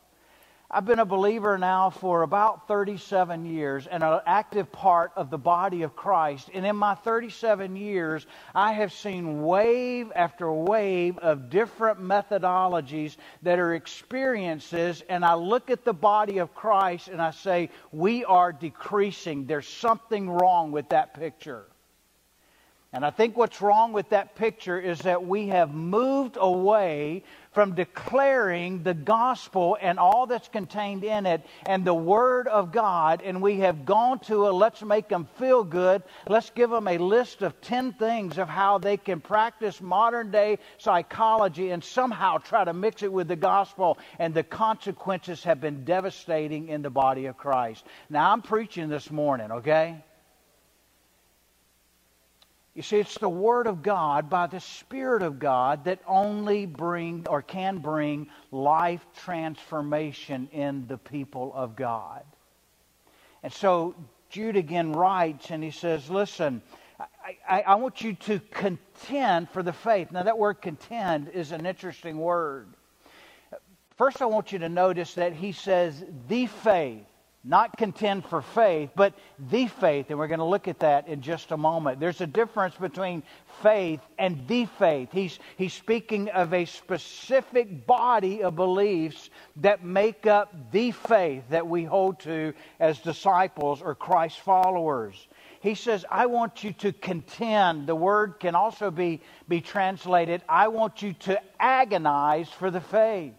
I've 0.71 0.85
been 0.85 0.99
a 0.99 1.05
believer 1.05 1.57
now 1.57 1.89
for 1.89 2.21
about 2.21 2.67
37 2.67 3.43
years 3.43 3.87
and 3.87 4.03
an 4.03 4.19
active 4.27 4.71
part 4.71 5.11
of 5.15 5.31
the 5.31 5.37
body 5.39 5.81
of 5.81 5.95
Christ. 5.95 6.51
And 6.53 6.63
in 6.63 6.75
my 6.75 6.93
37 6.93 7.75
years, 7.75 8.27
I 8.53 8.73
have 8.73 8.93
seen 8.93 9.41
wave 9.41 10.11
after 10.15 10.53
wave 10.53 11.17
of 11.17 11.49
different 11.49 11.99
methodologies 11.99 13.17
that 13.41 13.57
are 13.57 13.73
experiences. 13.73 15.01
And 15.09 15.25
I 15.25 15.33
look 15.33 15.71
at 15.71 15.85
the 15.85 15.93
body 15.93 16.37
of 16.37 16.53
Christ 16.53 17.07
and 17.07 17.19
I 17.19 17.31
say, 17.31 17.71
we 17.91 18.23
are 18.25 18.53
decreasing. 18.53 19.47
There's 19.47 19.67
something 19.67 20.29
wrong 20.29 20.71
with 20.71 20.89
that 20.89 21.15
picture. 21.15 21.65
And 22.91 23.05
I 23.05 23.11
think 23.11 23.37
what's 23.37 23.61
wrong 23.61 23.93
with 23.93 24.09
that 24.09 24.35
picture 24.35 24.79
is 24.79 24.97
that 25.01 25.23
we 25.23 25.47
have 25.49 25.71
moved 25.71 26.37
away 26.39 27.23
from 27.51 27.75
declaring 27.75 28.81
the 28.81 28.95
gospel 28.95 29.77
and 29.79 29.99
all 29.99 30.25
that's 30.25 30.47
contained 30.47 31.03
in 31.03 31.27
it 31.27 31.45
and 31.67 31.85
the 31.85 31.93
word 31.93 32.47
of 32.47 32.71
God, 32.71 33.21
and 33.23 33.43
we 33.43 33.59
have 33.59 33.85
gone 33.85 34.17
to 34.21 34.47
a 34.47 34.49
let's 34.49 34.81
make 34.81 35.07
them 35.07 35.27
feel 35.37 35.63
good. 35.63 36.01
Let's 36.27 36.49
give 36.49 36.71
them 36.71 36.87
a 36.87 36.97
list 36.97 37.43
of 37.43 37.61
10 37.61 37.93
things 37.93 38.39
of 38.39 38.49
how 38.49 38.79
they 38.79 38.97
can 38.97 39.19
practice 39.19 39.79
modern 39.81 40.31
day 40.31 40.57
psychology 40.79 41.69
and 41.69 41.83
somehow 41.83 42.39
try 42.39 42.63
to 42.63 42.73
mix 42.73 43.03
it 43.03 43.13
with 43.13 43.27
the 43.27 43.35
gospel, 43.35 43.99
and 44.17 44.33
the 44.33 44.43
consequences 44.43 45.43
have 45.43 45.61
been 45.61 45.85
devastating 45.85 46.69
in 46.69 46.81
the 46.81 46.89
body 46.89 47.27
of 47.27 47.37
Christ. 47.37 47.85
Now, 48.09 48.31
I'm 48.31 48.41
preaching 48.41 48.89
this 48.89 49.11
morning, 49.11 49.51
okay? 49.51 50.03
You 52.75 52.81
see, 52.83 52.97
it's 52.97 53.17
the 53.17 53.29
Word 53.29 53.67
of 53.67 53.81
God 53.81 54.29
by 54.29 54.47
the 54.47 54.59
Spirit 54.59 55.23
of 55.23 55.39
God 55.39 55.85
that 55.85 55.99
only 56.07 56.65
bring 56.65 57.25
or 57.27 57.41
can 57.41 57.79
bring 57.79 58.29
life 58.51 59.05
transformation 59.17 60.47
in 60.51 60.87
the 60.87 60.97
people 60.97 61.51
of 61.55 61.75
God. 61.75 62.23
And 63.43 63.51
so 63.51 63.95
Jude 64.29 64.55
again 64.55 64.93
writes 64.93 65.49
and 65.49 65.63
he 65.63 65.71
says, 65.71 66.09
Listen, 66.09 66.61
I, 66.99 67.37
I, 67.47 67.61
I 67.61 67.75
want 67.75 68.01
you 68.01 68.13
to 68.13 68.39
contend 68.51 69.49
for 69.49 69.63
the 69.63 69.73
faith. 69.73 70.11
Now, 70.11 70.23
that 70.23 70.37
word 70.37 70.61
contend 70.61 71.29
is 71.29 71.51
an 71.51 71.65
interesting 71.65 72.19
word. 72.19 72.67
First, 73.95 74.21
I 74.21 74.25
want 74.25 74.51
you 74.51 74.59
to 74.59 74.69
notice 74.69 75.15
that 75.15 75.33
he 75.33 75.51
says 75.51 76.03
the 76.27 76.45
faith 76.45 77.05
not 77.43 77.77
contend 77.77 78.25
for 78.25 78.41
faith, 78.41 78.89
but 78.95 79.13
the 79.49 79.67
faith. 79.67 80.07
And 80.09 80.19
we're 80.19 80.27
going 80.27 80.39
to 80.39 80.45
look 80.45 80.67
at 80.67 80.79
that 80.79 81.07
in 81.07 81.21
just 81.21 81.51
a 81.51 81.57
moment. 81.57 81.99
There's 81.99 82.19
a 82.19 82.27
difference 82.27 82.75
between 82.75 83.23
faith 83.63 84.01
and 84.17 84.45
the 84.47 84.65
faith. 84.65 85.09
He's, 85.11 85.39
he's 85.57 85.73
speaking 85.73 86.29
of 86.29 86.53
a 86.53 86.65
specific 86.65 87.87
body 87.87 88.43
of 88.43 88.55
beliefs 88.55 89.29
that 89.57 89.85
make 89.85 90.27
up 90.27 90.71
the 90.71 90.91
faith 90.91 91.43
that 91.49 91.65
we 91.65 91.85
hold 91.85 92.19
to 92.21 92.53
as 92.79 92.99
disciples 92.99 93.81
or 93.81 93.95
Christ 93.95 94.39
followers. 94.41 95.15
He 95.61 95.75
says, 95.75 96.05
I 96.09 96.25
want 96.25 96.63
you 96.63 96.73
to 96.73 96.91
contend. 96.91 97.87
The 97.87 97.95
word 97.95 98.39
can 98.39 98.55
also 98.55 98.91
be, 98.91 99.21
be 99.47 99.61
translated, 99.61 100.41
I 100.47 100.67
want 100.67 101.01
you 101.01 101.13
to 101.13 101.41
agonize 101.59 102.49
for 102.49 102.69
the 102.69 102.81
faith. 102.81 103.33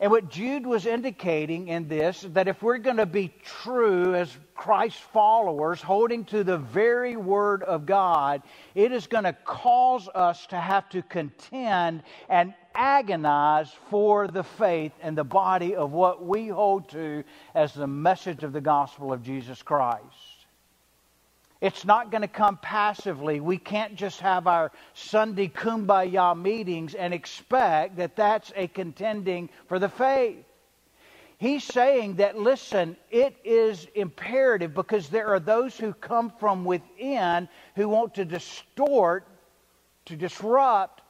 And 0.00 0.12
what 0.12 0.28
Jude 0.28 0.64
was 0.64 0.86
indicating 0.86 1.68
in 1.68 1.88
this, 1.88 2.24
that 2.32 2.46
if 2.46 2.62
we're 2.62 2.78
going 2.78 2.98
to 2.98 3.06
be 3.06 3.34
true 3.44 4.14
as 4.14 4.36
Christ 4.54 4.98
followers, 5.12 5.82
holding 5.82 6.24
to 6.26 6.44
the 6.44 6.58
very 6.58 7.16
Word 7.16 7.64
of 7.64 7.84
God, 7.84 8.42
it 8.76 8.92
is 8.92 9.08
going 9.08 9.24
to 9.24 9.32
cause 9.44 10.08
us 10.14 10.46
to 10.46 10.56
have 10.56 10.88
to 10.90 11.02
contend 11.02 12.04
and 12.28 12.54
agonize 12.76 13.72
for 13.90 14.28
the 14.28 14.44
faith 14.44 14.92
and 15.02 15.18
the 15.18 15.24
body 15.24 15.74
of 15.74 15.90
what 15.90 16.24
we 16.24 16.46
hold 16.46 16.88
to 16.90 17.24
as 17.56 17.74
the 17.74 17.88
message 17.88 18.44
of 18.44 18.52
the 18.52 18.60
gospel 18.60 19.12
of 19.12 19.24
Jesus 19.24 19.62
Christ. 19.62 20.27
It's 21.60 21.84
not 21.84 22.10
going 22.10 22.22
to 22.22 22.28
come 22.28 22.56
passively. 22.58 23.40
We 23.40 23.58
can't 23.58 23.96
just 23.96 24.20
have 24.20 24.46
our 24.46 24.70
Sunday 24.94 25.48
kumbaya 25.48 26.40
meetings 26.40 26.94
and 26.94 27.12
expect 27.12 27.96
that 27.96 28.14
that's 28.14 28.52
a 28.54 28.68
contending 28.68 29.48
for 29.66 29.78
the 29.78 29.88
faith. 29.88 30.44
He's 31.38 31.64
saying 31.64 32.16
that, 32.16 32.38
listen, 32.38 32.96
it 33.10 33.36
is 33.44 33.86
imperative 33.94 34.74
because 34.74 35.08
there 35.08 35.28
are 35.28 35.40
those 35.40 35.76
who 35.76 35.92
come 35.92 36.32
from 36.38 36.64
within 36.64 37.48
who 37.76 37.88
want 37.88 38.14
to 38.14 38.24
distort, 38.24 39.26
to 40.06 40.16
disrupt 40.16 41.02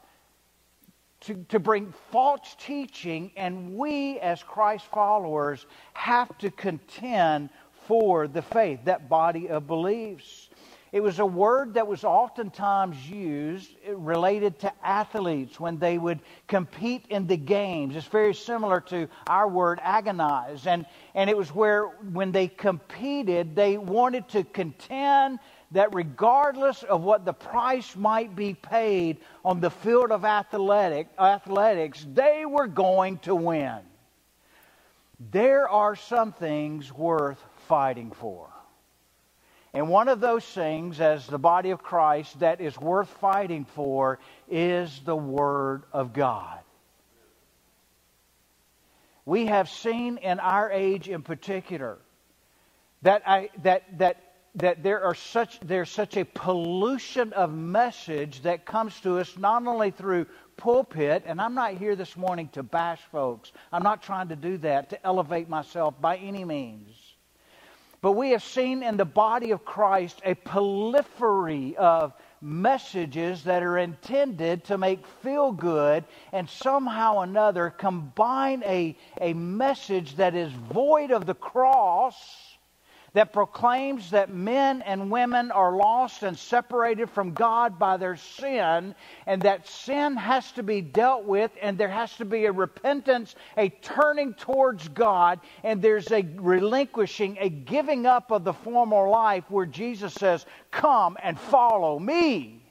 to, 1.20 1.34
to 1.48 1.58
bring 1.58 1.92
false 2.12 2.54
teaching, 2.60 3.32
and 3.36 3.74
we, 3.74 4.20
as 4.20 4.42
Christ 4.42 4.86
followers, 4.86 5.66
have 5.94 6.36
to 6.38 6.50
contend 6.50 7.50
for 7.88 8.28
the 8.28 8.42
faith, 8.42 8.80
that 8.84 9.08
body 9.08 9.48
of 9.48 9.66
beliefs. 9.66 10.50
It 10.92 11.02
was 11.02 11.18
a 11.18 11.26
word 11.26 11.74
that 11.74 11.86
was 11.86 12.04
oftentimes 12.04 12.96
used 13.08 13.70
eh, 13.84 13.92
related 13.94 14.58
to 14.60 14.72
athletes 14.82 15.58
when 15.58 15.78
they 15.78 15.98
would 15.98 16.20
compete 16.46 17.06
in 17.08 17.26
the 17.26 17.36
games. 17.36 17.96
It's 17.96 18.06
very 18.06 18.34
similar 18.34 18.80
to 18.82 19.08
our 19.26 19.48
word 19.48 19.80
agonize. 19.82 20.66
And, 20.66 20.86
and 21.14 21.28
it 21.28 21.36
was 21.36 21.54
where, 21.54 21.86
when 21.86 22.30
they 22.30 22.48
competed, 22.48 23.56
they 23.56 23.78
wanted 23.78 24.28
to 24.28 24.44
contend 24.44 25.40
that 25.72 25.94
regardless 25.94 26.82
of 26.82 27.02
what 27.02 27.24
the 27.24 27.34
price 27.34 27.96
might 27.96 28.36
be 28.36 28.54
paid 28.54 29.18
on 29.44 29.60
the 29.60 29.70
field 29.70 30.10
of 30.10 30.24
athletic, 30.24 31.08
athletics, 31.18 32.06
they 32.14 32.44
were 32.46 32.66
going 32.66 33.18
to 33.18 33.34
win. 33.34 33.78
There 35.32 35.68
are 35.68 35.96
some 35.96 36.32
things 36.32 36.92
worth 36.92 37.42
fighting 37.68 38.10
for. 38.10 38.48
And 39.74 39.88
one 39.88 40.08
of 40.08 40.20
those 40.20 40.44
things, 40.44 41.00
as 41.00 41.26
the 41.26 41.38
body 41.38 41.70
of 41.70 41.82
Christ, 41.82 42.40
that 42.40 42.60
is 42.60 42.76
worth 42.78 43.08
fighting 43.20 43.64
for 43.64 44.18
is 44.48 45.00
the 45.04 45.16
Word 45.16 45.82
of 45.92 46.12
God. 46.12 46.58
We 49.24 49.46
have 49.46 49.68
seen 49.68 50.16
in 50.16 50.40
our 50.40 50.72
age 50.72 51.08
in 51.08 51.22
particular 51.22 51.98
that, 53.02 53.22
I, 53.26 53.50
that, 53.62 53.98
that 53.98 54.28
that 54.58 54.82
there 54.82 55.04
are 55.04 55.14
such 55.14 55.60
there's 55.60 55.90
such 55.90 56.16
a 56.16 56.24
pollution 56.24 57.32
of 57.32 57.52
message 57.52 58.42
that 58.42 58.66
comes 58.66 58.98
to 59.00 59.18
us 59.18 59.36
not 59.36 59.64
only 59.66 59.90
through 59.90 60.26
pulpit 60.56 61.22
and 61.26 61.40
I'm 61.40 61.54
not 61.54 61.74
here 61.74 61.94
this 61.94 62.16
morning 62.16 62.48
to 62.54 62.62
bash 62.62 63.00
folks. 63.12 63.52
I'm 63.72 63.82
not 63.84 64.02
trying 64.02 64.28
to 64.28 64.36
do 64.36 64.58
that 64.58 64.90
to 64.90 65.06
elevate 65.06 65.48
myself 65.48 66.00
by 66.00 66.16
any 66.16 66.44
means. 66.44 67.07
But 68.00 68.12
we 68.12 68.30
have 68.30 68.44
seen 68.44 68.82
in 68.82 68.96
the 68.96 69.04
body 69.04 69.50
of 69.50 69.64
Christ 69.64 70.20
a 70.24 70.34
proliferary 70.34 71.76
of 71.76 72.12
messages 72.40 73.44
that 73.44 73.62
are 73.64 73.78
intended 73.78 74.64
to 74.64 74.78
make 74.78 75.04
feel 75.06 75.50
good 75.50 76.04
and 76.32 76.48
somehow 76.48 77.16
or 77.16 77.24
another 77.24 77.70
combine 77.70 78.62
a, 78.64 78.96
a 79.20 79.32
message 79.32 80.16
that 80.16 80.36
is 80.36 80.52
void 80.52 81.10
of 81.10 81.26
the 81.26 81.34
cross 81.34 82.47
that 83.14 83.32
proclaims 83.32 84.10
that 84.10 84.32
men 84.32 84.82
and 84.82 85.10
women 85.10 85.50
are 85.50 85.76
lost 85.76 86.22
and 86.22 86.38
separated 86.38 87.08
from 87.10 87.32
God 87.32 87.78
by 87.78 87.96
their 87.96 88.16
sin, 88.16 88.94
and 89.26 89.42
that 89.42 89.66
sin 89.66 90.16
has 90.16 90.52
to 90.52 90.62
be 90.62 90.80
dealt 90.80 91.24
with, 91.24 91.50
and 91.62 91.78
there 91.78 91.88
has 91.88 92.14
to 92.16 92.24
be 92.24 92.44
a 92.44 92.52
repentance, 92.52 93.34
a 93.56 93.70
turning 93.70 94.34
towards 94.34 94.88
God, 94.88 95.40
and 95.64 95.80
there's 95.80 96.10
a 96.12 96.22
relinquishing, 96.36 97.38
a 97.40 97.48
giving 97.48 98.06
up 98.06 98.30
of 98.30 98.44
the 98.44 98.52
former 98.52 99.08
life 99.08 99.44
where 99.50 99.66
Jesus 99.66 100.14
says, 100.14 100.44
Come 100.70 101.16
and 101.22 101.38
follow 101.38 101.98
me. 101.98 102.62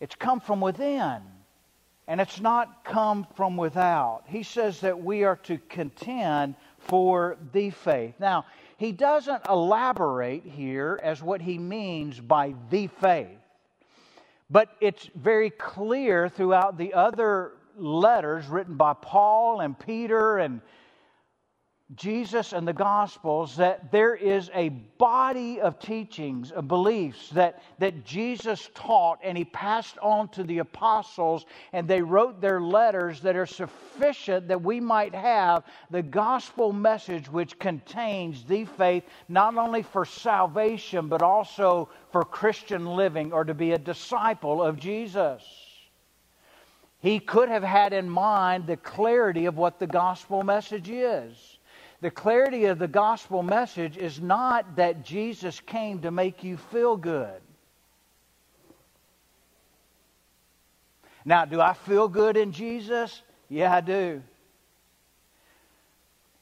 It's 0.00 0.16
come 0.16 0.40
from 0.40 0.60
within 0.60 1.22
and 2.08 2.20
it's 2.20 2.40
not 2.40 2.84
come 2.84 3.26
from 3.36 3.56
without. 3.56 4.24
He 4.26 4.42
says 4.42 4.80
that 4.80 5.02
we 5.02 5.24
are 5.24 5.36
to 5.44 5.58
contend 5.68 6.56
for 6.84 7.36
the 7.52 7.70
faith. 7.70 8.14
Now, 8.18 8.46
he 8.76 8.92
doesn't 8.92 9.42
elaborate 9.48 10.44
here 10.44 10.98
as 11.02 11.22
what 11.22 11.40
he 11.40 11.58
means 11.58 12.20
by 12.20 12.54
the 12.70 12.88
faith, 12.88 13.38
but 14.50 14.76
it's 14.80 15.08
very 15.14 15.50
clear 15.50 16.28
throughout 16.28 16.76
the 16.76 16.94
other 16.94 17.52
letters 17.76 18.46
written 18.48 18.76
by 18.76 18.94
Paul 18.94 19.60
and 19.60 19.78
Peter 19.78 20.38
and 20.38 20.60
Jesus 21.96 22.52
and 22.52 22.66
the 22.66 22.72
Gospels 22.72 23.56
that 23.56 23.90
there 23.90 24.14
is 24.14 24.50
a 24.54 24.70
body 24.70 25.60
of 25.60 25.78
teachings, 25.78 26.50
of 26.50 26.68
beliefs 26.68 27.28
that, 27.30 27.62
that 27.78 28.04
Jesus 28.04 28.70
taught 28.74 29.18
and 29.22 29.36
he 29.36 29.44
passed 29.44 29.98
on 29.98 30.28
to 30.30 30.44
the 30.44 30.58
apostles, 30.58 31.44
and 31.72 31.86
they 31.86 32.00
wrote 32.00 32.40
their 32.40 32.60
letters 32.60 33.20
that 33.20 33.36
are 33.36 33.46
sufficient 33.46 34.48
that 34.48 34.62
we 34.62 34.80
might 34.80 35.14
have 35.14 35.64
the 35.90 36.02
gospel 36.02 36.72
message 36.72 37.30
which 37.30 37.58
contains 37.58 38.44
the 38.44 38.64
faith 38.64 39.04
not 39.28 39.56
only 39.56 39.82
for 39.82 40.04
salvation 40.04 41.08
but 41.08 41.20
also 41.20 41.88
for 42.10 42.24
Christian 42.24 42.86
living 42.86 43.32
or 43.32 43.44
to 43.44 43.54
be 43.54 43.72
a 43.72 43.78
disciple 43.78 44.62
of 44.62 44.78
Jesus. 44.78 45.42
He 47.00 47.18
could 47.18 47.48
have 47.48 47.64
had 47.64 47.92
in 47.92 48.08
mind 48.08 48.66
the 48.66 48.76
clarity 48.76 49.46
of 49.46 49.56
what 49.56 49.78
the 49.80 49.88
gospel 49.88 50.44
message 50.44 50.88
is 50.88 51.58
the 52.02 52.10
clarity 52.10 52.64
of 52.64 52.80
the 52.80 52.88
gospel 52.88 53.44
message 53.44 53.96
is 53.96 54.20
not 54.20 54.74
that 54.74 55.04
Jesus 55.04 55.60
came 55.60 56.00
to 56.00 56.10
make 56.10 56.42
you 56.42 56.56
feel 56.56 56.96
good. 56.96 57.40
Now, 61.24 61.44
do 61.44 61.60
I 61.60 61.74
feel 61.74 62.08
good 62.08 62.36
in 62.36 62.50
Jesus? 62.50 63.22
Yeah, 63.48 63.72
I 63.72 63.80
do. 63.82 64.20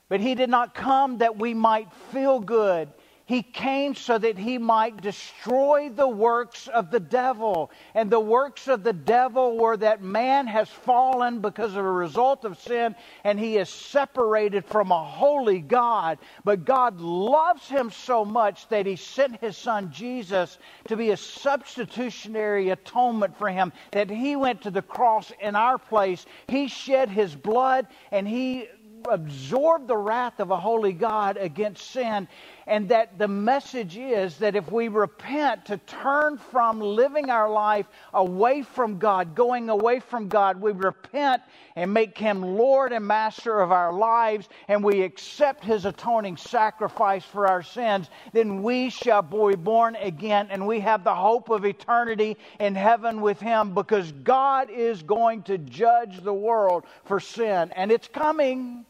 But 0.09 0.21
he 0.21 0.35
did 0.35 0.49
not 0.49 0.75
come 0.75 1.19
that 1.19 1.39
we 1.39 1.53
might 1.53 1.93
feel 2.11 2.41
good. 2.41 2.89
He 3.31 3.45
came 3.45 3.95
so 3.95 4.19
that 4.19 4.37
he 4.37 4.59
might 4.59 5.01
destroy 5.01 5.89
the 5.89 6.09
works 6.09 6.67
of 6.67 6.91
the 6.91 6.99
devil. 6.99 7.71
And 7.95 8.11
the 8.11 8.19
works 8.19 8.67
of 8.67 8.83
the 8.83 8.93
devil 8.93 9.57
were 9.57 9.77
that 9.77 10.03
man 10.03 10.49
has 10.49 10.69
fallen 10.69 11.39
because 11.39 11.77
of 11.77 11.85
a 11.85 11.93
result 11.93 12.45
of 12.45 12.59
sin 12.59 12.97
and 13.23 13.39
he 13.39 13.57
is 13.57 13.69
separated 13.69 14.65
from 14.65 14.91
a 14.91 15.05
holy 15.05 15.61
God. 15.61 16.19
But 16.43 16.65
God 16.65 17.01
loves 17.01 17.69
him 17.69 17.93
so 17.93 18.25
much 18.25 18.67
that 18.67 18.85
he 18.85 18.97
sent 18.97 19.41
his 19.41 19.57
son 19.57 19.93
Jesus 19.93 20.59
to 20.89 20.97
be 20.97 21.11
a 21.11 21.17
substitutionary 21.17 22.71
atonement 22.71 23.39
for 23.39 23.49
him, 23.49 23.73
that 23.93 24.11
he 24.11 24.35
went 24.35 24.63
to 24.63 24.73
the 24.73 24.83
cross 24.83 25.31
in 25.41 25.55
our 25.55 25.79
place. 25.79 26.27
He 26.49 26.67
shed 26.67 27.09
his 27.09 27.37
blood 27.37 27.87
and 28.11 28.27
he 28.27 28.67
absorbed 29.09 29.89
the 29.89 29.97
wrath 29.97 30.41
of 30.41 30.51
a 30.51 30.57
holy 30.57 30.93
God 30.93 31.37
against 31.37 31.91
sin 31.91 32.29
and 32.67 32.89
that 32.89 33.19
the 33.19 33.29
message 33.29 33.97
is 33.97 34.37
that 34.39 34.57
if 34.57 34.71
we 34.71 34.89
repent 34.89 35.67
to 35.67 35.77
turn 35.79 36.39
from 36.39 36.81
living 36.81 37.31
our 37.31 37.51
life 37.51 37.87
away 38.15 38.63
from 38.63 38.99
God, 38.99 39.35
going 39.35 39.69
away 39.69 40.01
from 40.01 40.29
God, 40.29 40.61
we 40.61 40.73
repent 40.73 41.43
and 41.77 41.93
make 41.93 42.17
Him 42.17 42.43
Lord 42.43 42.93
and 42.93 43.07
Master 43.07 43.61
of 43.61 43.73
our 43.73 43.93
lives, 43.93 44.49
and 44.69 44.83
we 44.83 45.03
accept 45.03 45.65
His 45.65 45.85
atoning 45.85 46.37
sacrifice 46.37 47.25
for 47.25 47.47
our 47.47 47.63
sins, 47.63 48.11
then 48.33 48.63
we 48.63 48.91
shall 48.91 49.23
be 49.23 49.57
born 49.57 49.97
again 49.97 50.49
and 50.51 50.67
we 50.67 50.81
have 50.81 51.05
the 51.05 51.15
hope 51.15 51.49
of 51.51 51.65
eternity 51.65 52.37
in 52.59 52.75
heaven 52.75 53.21
with 53.21 53.41
Him 53.41 53.75
because 53.75 54.13
God 54.13 54.71
is 54.71 55.03
going 55.03 55.43
to 55.45 55.59
judge 55.59 56.21
the 56.23 56.33
world 56.35 56.85
for 57.05 57.21
sin, 57.21 57.73
and 57.75 57.91
it's 57.91 58.09
coming. 58.09 58.85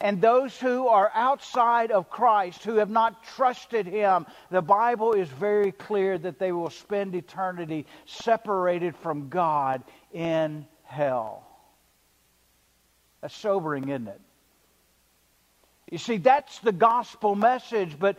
And 0.00 0.20
those 0.20 0.56
who 0.58 0.88
are 0.88 1.10
outside 1.14 1.90
of 1.90 2.08
Christ, 2.08 2.64
who 2.64 2.76
have 2.76 2.90
not 2.90 3.24
trusted 3.24 3.86
Him, 3.86 4.26
the 4.50 4.62
Bible 4.62 5.12
is 5.12 5.28
very 5.28 5.72
clear 5.72 6.16
that 6.18 6.38
they 6.38 6.52
will 6.52 6.70
spend 6.70 7.14
eternity 7.14 7.86
separated 8.06 8.96
from 8.96 9.28
God 9.28 9.82
in 10.12 10.66
hell. 10.84 11.44
That's 13.20 13.34
sobering, 13.34 13.88
isn't 13.88 14.08
it? 14.08 14.20
You 15.90 15.98
see, 15.98 16.18
that's 16.18 16.58
the 16.60 16.72
gospel 16.72 17.34
message, 17.34 17.98
but 17.98 18.16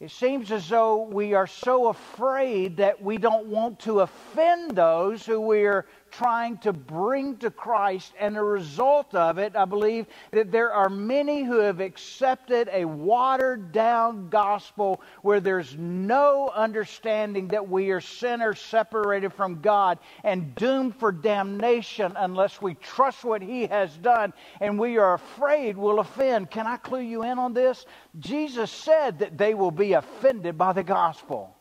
it 0.00 0.10
seems 0.10 0.50
as 0.50 0.68
though 0.68 1.02
we 1.02 1.34
are 1.34 1.46
so 1.46 1.88
afraid 1.88 2.78
that 2.78 3.02
we 3.02 3.18
don't 3.18 3.46
want 3.46 3.80
to 3.80 4.00
offend 4.00 4.72
those 4.72 5.26
who 5.26 5.40
we're 5.40 5.86
trying 6.12 6.58
to 6.58 6.72
bring 6.72 7.36
to 7.38 7.50
Christ, 7.50 8.12
and 8.20 8.36
the 8.36 8.42
result 8.42 9.14
of 9.14 9.38
it, 9.38 9.56
I 9.56 9.64
believe 9.64 10.06
that 10.30 10.52
there 10.52 10.72
are 10.72 10.88
many 10.88 11.42
who 11.42 11.58
have 11.58 11.80
accepted 11.80 12.68
a 12.70 12.84
watered 12.84 13.72
down 13.72 14.28
gospel 14.28 15.00
where 15.22 15.40
there's 15.40 15.74
no 15.76 16.50
understanding 16.54 17.48
that 17.48 17.68
we 17.68 17.90
are 17.90 18.00
sinners 18.00 18.60
separated 18.60 19.32
from 19.32 19.60
God 19.60 19.98
and 20.22 20.54
doomed 20.54 20.96
for 20.96 21.10
damnation 21.10 22.12
unless 22.16 22.60
we 22.60 22.74
trust 22.74 23.24
what 23.24 23.42
He 23.42 23.66
has 23.66 23.96
done, 23.96 24.32
and 24.60 24.78
we 24.78 24.98
are 24.98 25.14
afraid 25.14 25.76
we'll 25.76 26.00
offend. 26.00 26.50
Can 26.50 26.66
I 26.66 26.76
clue 26.76 27.00
you 27.00 27.24
in 27.24 27.38
on 27.38 27.54
this? 27.54 27.86
Jesus 28.18 28.70
said 28.70 29.20
that 29.20 29.38
they 29.38 29.54
will 29.54 29.70
be 29.70 29.94
offended 29.94 30.58
by 30.58 30.72
the 30.72 30.84
gospel. 30.84 31.56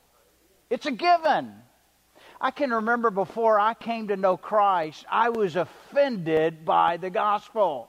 It's 0.70 0.86
a 0.86 0.92
given. 0.92 1.61
I 2.44 2.50
can 2.50 2.72
remember 2.72 3.12
before 3.12 3.60
I 3.60 3.76
came 3.76 4.08
to 4.08 4.18
know 4.18 4.36
Christ, 4.36 5.06
I 5.10 5.30
was 5.30 5.56
offended 5.56 6.66
by 6.66 6.98
the 6.98 7.12
gospel. 7.12 7.88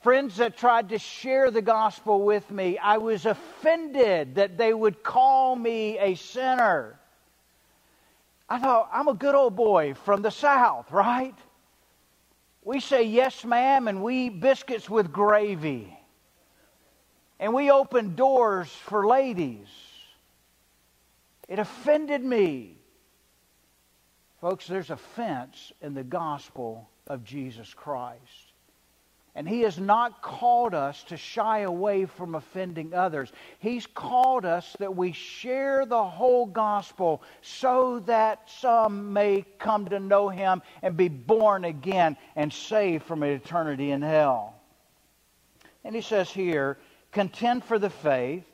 friends 0.00 0.38
that 0.38 0.56
tried 0.56 0.88
to 0.88 0.98
share 0.98 1.50
the 1.50 1.62
gospel 1.62 2.22
with 2.22 2.50
me. 2.50 2.78
I 2.78 2.98
was 2.98 3.26
offended 3.26 4.36
that 4.36 4.56
they 4.58 4.72
would 4.74 5.02
call 5.02 5.54
me 5.54 5.98
a 5.98 6.14
sinner. 6.16 6.98
I 8.48 8.58
thought, 8.58 8.88
I'm 8.92 9.08
a 9.08 9.14
good 9.14 9.34
old 9.34 9.54
boy 9.54 9.94
from 9.94 10.22
the 10.22 10.30
South, 10.30 10.90
right? 10.90 11.34
We 12.64 12.80
say 12.80 13.04
yes, 13.04 13.44
ma'am, 13.44 13.86
and 13.88 14.02
we 14.02 14.26
eat 14.26 14.40
biscuits 14.40 14.90
with 14.90 15.12
gravy. 15.12 15.96
And 17.38 17.54
we 17.54 17.70
open 17.70 18.16
doors 18.16 18.68
for 18.68 19.06
ladies. 19.06 19.68
It 21.48 21.58
offended 21.58 22.24
me. 22.24 22.79
Folks, 24.40 24.66
there's 24.66 24.90
offense 24.90 25.72
in 25.82 25.94
the 25.94 26.02
gospel 26.02 26.88
of 27.06 27.24
Jesus 27.24 27.74
Christ. 27.74 28.52
And 29.34 29.48
He 29.48 29.60
has 29.60 29.78
not 29.78 30.22
called 30.22 30.74
us 30.74 31.02
to 31.04 31.16
shy 31.16 31.60
away 31.60 32.06
from 32.06 32.34
offending 32.34 32.94
others. 32.94 33.30
He's 33.58 33.86
called 33.86 34.44
us 34.44 34.74
that 34.80 34.96
we 34.96 35.12
share 35.12 35.86
the 35.86 36.02
whole 36.02 36.46
gospel 36.46 37.22
so 37.42 38.00
that 38.06 38.50
some 38.50 39.12
may 39.12 39.44
come 39.58 39.86
to 39.88 40.00
know 40.00 40.30
Him 40.30 40.62
and 40.82 40.96
be 40.96 41.08
born 41.08 41.64
again 41.64 42.16
and 42.34 42.52
saved 42.52 43.04
from 43.04 43.22
eternity 43.22 43.90
in 43.90 44.02
hell. 44.02 44.54
And 45.84 45.94
He 45.94 46.02
says 46.02 46.30
here, 46.30 46.78
contend 47.12 47.64
for 47.64 47.78
the 47.78 47.90
faith 47.90 48.44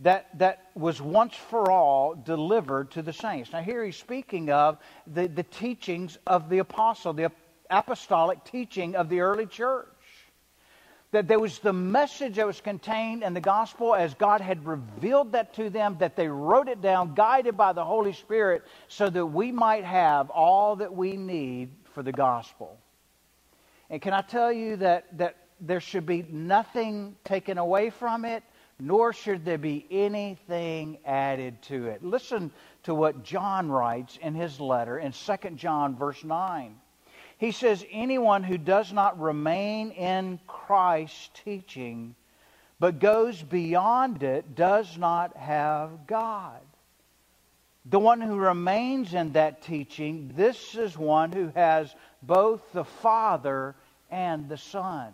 that, 0.00 0.38
that 0.38 0.70
was 0.74 1.00
once 1.00 1.34
for 1.34 1.70
all 1.70 2.14
delivered 2.14 2.90
to 2.92 3.02
the 3.02 3.12
saints. 3.12 3.52
Now, 3.52 3.62
here 3.62 3.84
he's 3.84 3.96
speaking 3.96 4.50
of 4.50 4.78
the, 5.06 5.28
the 5.28 5.44
teachings 5.44 6.18
of 6.26 6.48
the 6.48 6.58
apostle, 6.58 7.12
the 7.12 7.30
apostolic 7.70 8.44
teaching 8.44 8.96
of 8.96 9.08
the 9.08 9.20
early 9.20 9.46
church 9.46 9.88
that 11.14 11.28
there 11.28 11.38
was 11.38 11.60
the 11.60 11.72
message 11.72 12.34
that 12.36 12.46
was 12.46 12.60
contained 12.60 13.22
in 13.22 13.34
the 13.34 13.40
gospel 13.40 13.94
as 13.94 14.14
God 14.14 14.40
had 14.40 14.66
revealed 14.66 15.32
that 15.32 15.54
to 15.54 15.70
them, 15.70 15.96
that 16.00 16.16
they 16.16 16.26
wrote 16.26 16.68
it 16.68 16.82
down, 16.82 17.14
guided 17.14 17.56
by 17.56 17.72
the 17.72 17.84
Holy 17.84 18.12
Spirit, 18.12 18.64
so 18.88 19.08
that 19.08 19.24
we 19.24 19.52
might 19.52 19.84
have 19.84 20.28
all 20.30 20.76
that 20.76 20.92
we 20.92 21.16
need 21.16 21.70
for 21.94 22.02
the 22.02 22.10
gospel. 22.10 22.76
And 23.90 24.02
can 24.02 24.12
I 24.12 24.22
tell 24.22 24.52
you 24.52 24.76
that, 24.76 25.16
that 25.18 25.36
there 25.60 25.80
should 25.80 26.04
be 26.04 26.26
nothing 26.28 27.14
taken 27.24 27.58
away 27.58 27.90
from 27.90 28.24
it, 28.24 28.42
nor 28.78 29.12
should 29.12 29.44
there 29.44 29.58
be 29.58 29.86
anything 29.90 30.98
added 31.04 31.60
to 31.62 31.86
it. 31.86 32.04
Listen 32.04 32.50
to 32.82 32.94
what 32.94 33.24
John 33.24 33.70
writes 33.70 34.18
in 34.20 34.34
his 34.34 34.60
letter 34.60 34.98
in 34.98 35.12
2 35.12 35.50
John, 35.56 35.96
verse 35.96 36.24
9. 36.24 36.74
He 37.38 37.52
says, 37.52 37.84
Anyone 37.90 38.42
who 38.42 38.58
does 38.58 38.92
not 38.92 39.20
remain 39.20 39.90
in 39.92 40.40
Christ's 40.46 41.30
teaching, 41.44 42.14
but 42.80 42.98
goes 42.98 43.42
beyond 43.42 44.22
it, 44.22 44.54
does 44.54 44.98
not 44.98 45.36
have 45.36 46.06
God. 46.06 46.60
The 47.86 47.98
one 47.98 48.20
who 48.20 48.36
remains 48.36 49.14
in 49.14 49.32
that 49.32 49.62
teaching, 49.62 50.32
this 50.36 50.74
is 50.74 50.96
one 50.96 51.32
who 51.32 51.52
has 51.54 51.94
both 52.22 52.72
the 52.72 52.84
Father 52.84 53.74
and 54.10 54.48
the 54.48 54.56
Son 54.56 55.12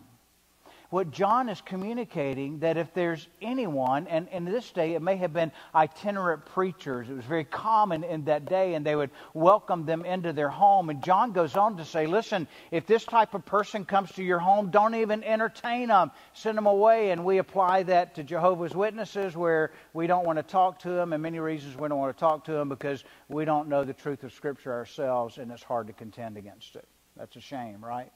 what 0.91 1.13
John 1.13 1.49
is 1.49 1.61
communicating 1.61 2.59
that 2.61 2.77
if 2.77 2.93
there's 2.95 3.27
anyone, 3.41 4.09
and 4.09 4.29
in 4.29 4.45
this 4.45 4.71
day 4.73 4.95
it 4.95 5.03
may 5.03 5.17
have 5.17 5.33
been 5.33 5.53
itinerant 5.75 6.47
preachers, 6.47 7.09
it 7.09 7.15
was 7.15 7.25
very 7.25 7.45
common 7.45 8.03
in 8.03 8.25
that 8.25 8.47
day, 8.47 8.75
and 8.75 8.85
they 8.85 8.97
would 8.97 9.11
welcome 9.33 9.87
them 9.87 10.05
into 10.05 10.33
their 10.33 10.49
home. 10.49 10.91
And 10.91 11.03
John 11.03 11.33
goes 11.33 11.57
on 11.57 11.77
to 11.77 11.85
say, 11.85 12.07
listen, 12.07 12.49
if 12.73 12.87
this 12.87 13.05
type 13.05 13.35
of 13.35 13.47
person 13.47 13.85
comes 13.85 14.11
to 14.13 14.25
your 14.25 14.41
home, 14.41 14.71
don't 14.71 14.97
even 14.97 15.23
entertain 15.23 15.89
them, 15.89 16.11
send 16.33 16.59
them 16.59 16.67
away. 16.67 17.11
And 17.13 17.25
we 17.25 17.39
apply 17.39 17.85
that 17.85 18.17
to 18.17 18.25
Jehovah's 18.25 18.75
Witnesses 18.75 19.37
where 19.37 19.73
we 19.95 20.09
don't 20.09 20.27
want 20.27 20.39
to 20.39 20.43
talk 20.43 20.81
to 20.81 20.91
them, 20.91 21.13
and 21.13 21.23
many 21.23 21.39
reasons 21.39 21.77
we 21.77 21.89
don't 21.89 21.99
want 21.99 22.17
to 22.17 22.21
talk 22.21 22.45
to 22.47 22.53
them 22.53 22.69
because 22.69 23.05
we 23.29 23.45
don't 23.45 23.69
know 23.69 23.85
the 23.85 23.95
truth 23.95 24.25
of 24.25 24.33
Scripture 24.33 24.73
ourselves, 24.73 25.39
and 25.39 25.53
it's 25.53 25.63
hard 25.63 25.87
to 25.87 25.93
contend 25.93 26.37
against 26.37 26.75
it. 26.75 26.87
That's 27.17 27.37
a 27.37 27.41
shame, 27.41 27.85
right? 27.85 28.11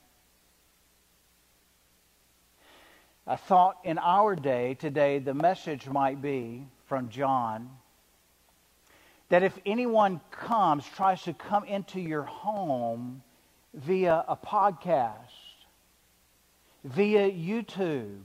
I 3.27 3.37
thought 3.37 3.79
in 3.85 3.99
our 3.99 4.37
day 4.37 4.75
today, 4.75 5.19
the 5.19 5.35
message 5.35 5.89
might 5.89 6.21
be 6.21 6.67
from 6.87 7.09
John 7.09 7.71
that 9.31 9.43
if 9.43 9.59
anyone 9.65 10.21
comes, 10.31 10.85
tries 10.87 11.23
to 11.23 11.33
come 11.33 11.65
into 11.65 12.01
your 12.01 12.25
home 12.25 13.23
via 13.73 14.25
a 14.29 14.37
podcast, 14.37 15.65
via 16.85 17.31
YouTube, 17.31 18.21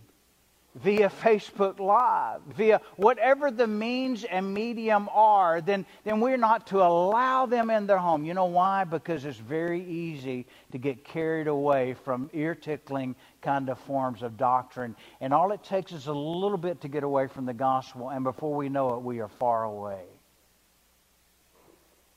via 0.75 1.09
Facebook 1.09 1.79
Live, 1.79 2.41
via 2.55 2.79
whatever 2.95 3.49
the 3.49 3.67
means 3.67 4.23
and 4.23 4.53
medium 4.53 5.09
are, 5.11 5.61
then, 5.61 5.85
then 6.03 6.19
we're 6.19 6.37
not 6.37 6.67
to 6.67 6.81
allow 6.81 7.45
them 7.45 7.69
in 7.69 7.87
their 7.87 7.97
home. 7.97 8.23
You 8.23 8.33
know 8.33 8.45
why? 8.45 8.83
Because 8.83 9.25
it's 9.25 9.39
very 9.39 9.83
easy 9.83 10.45
to 10.71 10.77
get 10.77 11.03
carried 11.03 11.47
away 11.47 11.95
from 12.05 12.29
ear 12.33 12.53
tickling 12.53 13.15
kind 13.41 13.69
of 13.69 13.79
forms 13.79 14.21
of 14.21 14.37
doctrine. 14.37 14.95
And 15.21 15.33
all 15.33 15.51
it 15.51 15.63
takes 15.63 15.91
is 15.91 16.07
a 16.07 16.13
little 16.13 16.57
bit 16.57 16.81
to 16.81 16.87
get 16.87 17.03
away 17.03 17.27
from 17.27 17.45
the 17.45 17.53
gospel, 17.53 18.09
and 18.09 18.23
before 18.23 18.53
we 18.53 18.69
know 18.69 18.95
it, 18.95 19.01
we 19.01 19.19
are 19.19 19.27
far 19.27 19.63
away. 19.63 20.03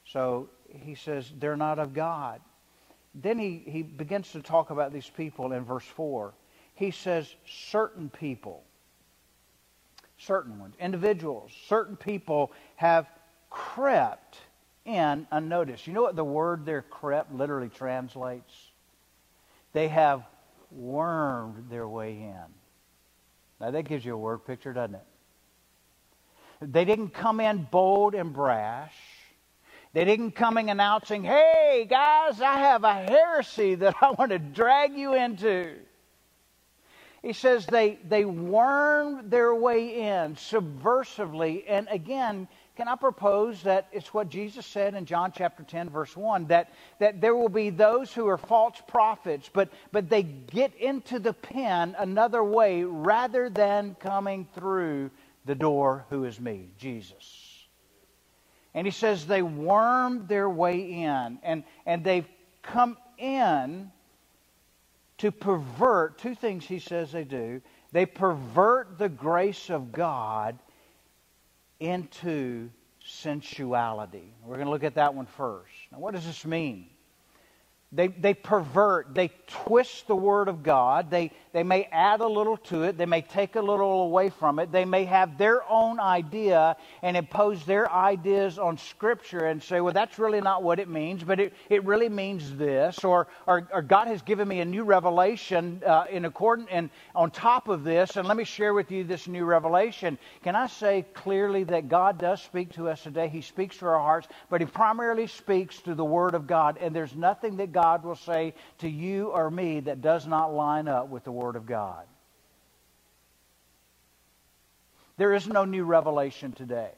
So 0.05 0.51
he 0.69 0.95
says, 0.95 1.33
they're 1.39 1.57
not 1.57 1.79
of 1.79 1.95
God. 1.95 2.41
Then 3.15 3.39
he, 3.39 3.63
he 3.67 3.83
begins 3.83 4.33
to 4.33 4.43
talk 4.43 4.71
about 4.71 4.93
these 4.93 5.09
people 5.09 5.53
in 5.53 5.65
verse 5.65 5.85
4 5.85 6.35
he 6.75 6.91
says 6.91 7.35
certain 7.47 8.11
people, 8.11 8.63
certain 10.19 10.59
ones, 10.59 10.75
individuals, 10.81 11.53
certain 11.69 11.97
people 11.97 12.53
have 12.77 13.07
crept 13.51 14.39
in 14.85 15.27
unnoticed. 15.31 15.87
You 15.87 15.93
know 15.93 16.03
what 16.03 16.17
the 16.17 16.25
word 16.25 16.65
there 16.65 16.83
crept 16.83 17.33
literally 17.33 17.69
translates? 17.69 18.53
They 19.73 19.89
have 19.89 20.25
wormed 20.71 21.71
their 21.71 21.87
way 21.87 22.13
in. 22.13 22.45
Now 23.61 23.71
that 23.71 23.83
gives 23.85 24.05
you 24.05 24.15
a 24.15 24.19
word 24.19 24.45
picture, 24.47 24.73
doesn't 24.73 24.97
it? 24.97 25.05
They 26.61 26.85
didn't 26.85 27.11
come 27.11 27.41
in 27.41 27.67
bold 27.71 28.15
and 28.15 28.33
brash. 28.33 28.95
They 29.93 30.05
didn't 30.05 30.33
come 30.33 30.57
in 30.57 30.69
announcing, 30.69 31.23
hey, 31.23 31.87
guys, 31.89 32.41
I 32.41 32.55
have 32.55 32.85
a 32.85 32.95
heresy 32.95 33.75
that 33.75 33.95
I 34.01 34.13
want 34.13 34.31
to 34.31 34.39
drag 34.39 34.97
you 34.97 35.15
into. 35.15 35.77
He 37.23 37.33
says 37.33 37.67
they, 37.67 38.01
they 38.09 38.25
wormed 38.25 39.31
their 39.31 39.55
way 39.55 40.01
in 40.01 40.35
subversively. 40.35 41.63
And 41.69 41.87
again, 41.89 42.49
can 42.77 42.89
I 42.89 42.97
propose 42.97 43.63
that 43.63 43.87
it's 43.93 44.13
what 44.13 44.29
Jesus 44.29 44.67
said 44.67 44.95
in 44.95 45.05
John 45.05 45.33
chapter 45.33 45.63
10, 45.63 45.91
verse 45.91 46.17
1, 46.17 46.47
that, 46.47 46.73
that 46.99 47.21
there 47.21 47.37
will 47.37 47.49
be 47.49 47.71
those 47.71 48.13
who 48.13 48.27
are 48.27 48.39
false 48.39 48.83
prophets, 48.89 49.49
but, 49.53 49.69
but 49.93 50.11
they 50.11 50.25
get 50.25 50.75
into 50.75 51.21
the 51.21 51.33
pen 51.33 51.95
another 51.97 52.43
way 52.43 52.83
rather 52.83 53.49
than 53.49 53.95
coming 54.01 54.49
through 54.55 55.11
the 55.45 55.55
door, 55.55 56.07
who 56.11 56.25
is 56.25 56.41
me, 56.41 56.71
Jesus. 56.77 57.67
And 58.75 58.85
he 58.87 58.91
says 58.91 59.27
they 59.27 59.43
wormed 59.43 60.29
their 60.29 60.49
way 60.49 61.03
in, 61.03 61.39
and, 61.43 61.63
and 61.87 62.03
they've 62.03 62.29
come 62.63 62.97
in 63.19 63.93
to 65.23 65.31
pervert 65.31 66.19
two 66.19 66.35
things 66.35 66.67
he 66.67 66.81
says 66.81 67.13
they 67.13 67.23
do. 67.23 67.63
They 67.93 68.07
pervert 68.07 68.99
the 68.99 69.09
grace 69.09 69.71
of 69.71 69.93
God 69.93 70.59
into 71.79 72.71
sensuality. 73.07 74.35
We're 74.45 74.57
going 74.57 74.67
to 74.67 74.73
look 74.73 74.83
at 74.83 74.97
that 74.97 75.15
one 75.15 75.27
first. 75.27 75.71
Now, 75.93 76.01
what 76.01 76.15
does 76.15 76.27
this 76.27 76.45
mean? 76.45 76.89
They, 77.95 78.09
they 78.09 78.33
pervert, 78.33 79.15
they 79.15 79.31
twist 79.47 80.07
the 80.07 80.17
Word 80.17 80.49
of 80.49 80.63
God. 80.63 81.11
They, 81.11 81.31
they 81.53 81.63
may 81.63 81.85
add 81.93 82.21
a 82.21 82.27
little 82.27 82.57
to 82.57 82.85
it. 82.85 82.97
They 82.97 83.05
may 83.05 83.21
take 83.21 83.55
a 83.55 83.61
little 83.61 84.05
away 84.05 84.31
from 84.31 84.59
it. 84.59 84.73
They 84.73 84.87
may 84.87 85.05
have 85.05 85.37
their 85.37 85.63
own 85.69 86.01
idea 86.01 86.77
and 87.03 87.19
impose 87.19 87.67
their 87.67 87.93
ideas 87.93 88.59
on 88.59 88.79
Scripture 88.79 89.45
and 89.45 89.63
say, 89.63 89.83
well, 89.83 89.93
that's 89.93 90.19
really 90.19 90.41
not 90.41 90.63
what 90.63 90.79
it 90.79 90.89
means, 90.89 91.23
but 91.23 91.39
it, 91.39 91.53
it 91.69 91.85
really 91.85 92.09
means 92.09 92.57
this. 92.57 93.05
Or, 93.05 93.29
or, 93.47 93.69
or 93.71 93.83
God 93.83 94.09
has 94.09 94.23
given 94.23 94.49
me 94.49 94.61
a 94.61 94.65
new 94.65 94.85
revelation 94.85 95.83
uh, 95.85 96.07
in 96.11 96.25
accordance 96.25 96.71
and 96.73 96.89
on 97.15 97.31
top 97.31 97.69
of 97.69 97.85
this, 97.85 98.17
and 98.17 98.27
let 98.27 98.39
me 98.39 98.45
share 98.45 98.73
with 98.73 98.91
you 98.91 99.05
this 99.05 99.29
new 99.29 99.45
revelation. 99.45 100.17
Can 100.43 100.57
I 100.57 100.67
say 100.67 101.05
clearly 101.13 101.65
that 101.65 101.91
God 101.91 102.17
does 102.17 102.43
speak 102.43 102.73
to 102.77 102.89
us 102.89 103.03
today? 103.03 103.29
He 103.29 103.43
speaks 103.43 103.77
to 103.79 103.87
our 103.87 103.99
hearts, 103.99 104.29
but 104.49 104.63
He 104.63 104.67
primarily 104.67 105.27
speaks 105.27 105.79
through 105.79 105.97
the 105.97 106.05
Word 106.07 106.35
of 106.35 106.47
God, 106.47 106.79
and 106.81 106.97
there's 106.97 107.15
nothing 107.15 107.59
that 107.59 107.71
God 107.71 107.82
will 108.05 108.17
say 108.17 108.55
to 108.79 108.89
you 108.89 109.29
or 109.29 109.51
me 109.51 109.81
that 109.81 110.01
does 110.01 110.27
not 110.27 110.55
line 110.55 110.89
up 110.89 111.09
with 111.09 111.25
the 111.25 111.33
Word 111.33 111.57
of 111.57 111.67
God. 111.67 112.05
There 115.17 115.35
is 115.35 115.47
no 115.47 115.65
new 115.65 115.85
revelation 115.85 116.53
today. 116.53 116.93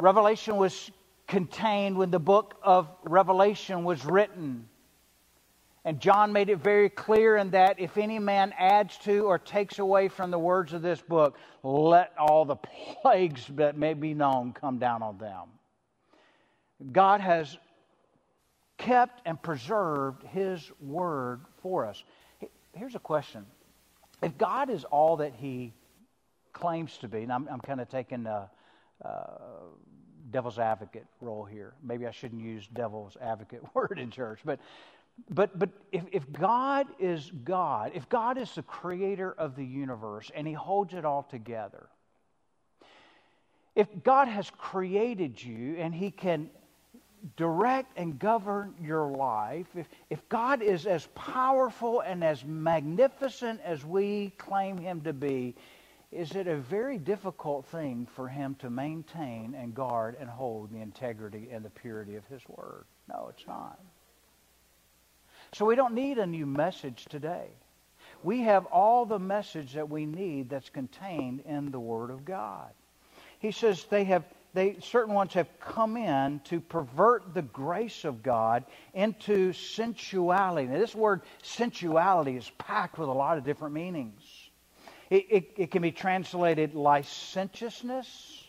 Revelation 0.00 0.56
was 0.56 0.90
contained 1.26 1.96
when 1.96 2.10
the 2.10 2.18
book 2.18 2.56
of 2.62 2.88
Revelation 3.04 3.84
was 3.84 4.04
written. 4.04 4.68
And 5.84 6.00
John 6.00 6.32
made 6.32 6.48
it 6.48 6.58
very 6.58 6.88
clear 6.88 7.36
in 7.36 7.50
that 7.50 7.80
if 7.80 7.98
any 7.98 8.18
man 8.18 8.54
adds 8.56 8.96
to 8.98 9.26
or 9.26 9.38
takes 9.38 9.78
away 9.78 10.08
from 10.08 10.30
the 10.30 10.38
words 10.38 10.72
of 10.72 10.82
this 10.82 11.00
book, 11.00 11.36
let 11.62 12.12
all 12.18 12.44
the 12.44 12.56
plagues 13.02 13.46
that 13.56 13.76
may 13.76 13.94
be 13.94 14.14
known 14.14 14.52
come 14.52 14.78
down 14.78 15.02
on 15.02 15.18
them. 15.18 15.48
God 16.92 17.20
has 17.20 17.56
kept 18.78 19.20
and 19.26 19.40
preserved 19.40 20.22
His 20.24 20.70
word 20.80 21.40
for 21.62 21.86
us. 21.86 22.02
Here's 22.74 22.94
a 22.94 23.00
question 23.00 23.46
If 24.22 24.36
God 24.38 24.70
is 24.70 24.84
all 24.84 25.18
that 25.18 25.34
He 25.34 25.72
claims 26.52 26.98
to 26.98 27.08
be, 27.08 27.22
and 27.22 27.32
I'm, 27.32 27.48
I'm 27.48 27.60
kind 27.60 27.80
of 27.80 27.88
taking 27.88 28.26
a, 28.26 28.50
a 29.02 29.30
devil's 30.30 30.58
advocate 30.58 31.06
role 31.20 31.44
here. 31.44 31.74
Maybe 31.82 32.06
I 32.06 32.10
shouldn't 32.10 32.42
use 32.42 32.68
devil's 32.72 33.16
advocate 33.20 33.62
word 33.74 33.98
in 33.98 34.10
church, 34.10 34.40
but 34.44 34.60
but, 35.28 35.58
but 35.58 35.70
if, 35.92 36.04
if 36.10 36.32
God 36.32 36.86
is 36.98 37.30
God, 37.44 37.92
if 37.94 38.08
God 38.08 38.38
is 38.38 38.54
the 38.54 38.62
creator 38.62 39.32
of 39.32 39.56
the 39.56 39.64
universe 39.64 40.30
and 40.34 40.46
he 40.46 40.52
holds 40.52 40.94
it 40.94 41.04
all 41.04 41.22
together, 41.22 41.88
if 43.74 43.88
God 44.02 44.28
has 44.28 44.50
created 44.50 45.42
you 45.42 45.76
and 45.78 45.94
he 45.94 46.10
can 46.10 46.50
direct 47.36 47.96
and 47.96 48.18
govern 48.18 48.74
your 48.82 49.06
life, 49.06 49.66
if, 49.76 49.86
if 50.10 50.28
God 50.28 50.62
is 50.62 50.86
as 50.86 51.06
powerful 51.14 52.00
and 52.00 52.24
as 52.24 52.44
magnificent 52.44 53.60
as 53.64 53.84
we 53.84 54.30
claim 54.38 54.76
him 54.76 55.00
to 55.02 55.12
be, 55.12 55.54
is 56.10 56.32
it 56.32 56.46
a 56.46 56.56
very 56.56 56.98
difficult 56.98 57.64
thing 57.66 58.06
for 58.14 58.28
him 58.28 58.54
to 58.56 58.68
maintain 58.68 59.54
and 59.54 59.74
guard 59.74 60.16
and 60.20 60.28
hold 60.28 60.70
the 60.70 60.80
integrity 60.80 61.48
and 61.50 61.64
the 61.64 61.70
purity 61.70 62.16
of 62.16 62.26
his 62.26 62.42
word? 62.48 62.84
No, 63.08 63.28
it's 63.30 63.46
not. 63.46 63.78
So 65.52 65.64
we 65.64 65.74
don't 65.74 65.94
need 65.94 66.18
a 66.18 66.26
new 66.26 66.46
message 66.46 67.06
today. 67.06 67.48
We 68.22 68.42
have 68.42 68.66
all 68.66 69.04
the 69.04 69.18
message 69.18 69.72
that 69.74 69.88
we 69.88 70.06
need 70.06 70.50
that's 70.50 70.70
contained 70.70 71.40
in 71.46 71.70
the 71.70 71.80
Word 71.80 72.10
of 72.10 72.24
God. 72.24 72.70
He 73.38 73.50
says 73.50 73.84
they 73.84 74.04
have 74.04 74.24
they 74.54 74.76
certain 74.80 75.14
ones 75.14 75.32
have 75.34 75.48
come 75.60 75.96
in 75.96 76.40
to 76.44 76.60
pervert 76.60 77.32
the 77.34 77.42
grace 77.42 78.04
of 78.04 78.22
God 78.22 78.64
into 78.92 79.52
sensuality. 79.52 80.68
Now, 80.68 80.78
this 80.78 80.94
word 80.94 81.22
sensuality 81.42 82.36
is 82.36 82.50
packed 82.58 82.98
with 82.98 83.08
a 83.08 83.12
lot 83.12 83.38
of 83.38 83.44
different 83.44 83.74
meanings. 83.74 84.22
It, 85.08 85.26
it, 85.30 85.52
it 85.56 85.70
can 85.70 85.82
be 85.82 85.92
translated 85.92 86.74
licentiousness. 86.74 88.48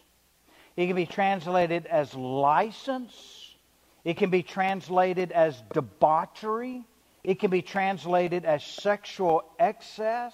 It 0.76 0.88
can 0.88 0.96
be 0.96 1.06
translated 1.06 1.86
as 1.86 2.14
license. 2.16 3.56
It 4.04 4.18
can 4.18 4.30
be 4.30 4.44
translated 4.44 5.32
as 5.32 5.62
debauchery. 5.74 6.86
It 7.24 7.40
can 7.40 7.50
be 7.50 7.62
translated 7.62 8.44
as 8.44 8.64
sexual 8.64 9.44
excess. 9.60 10.34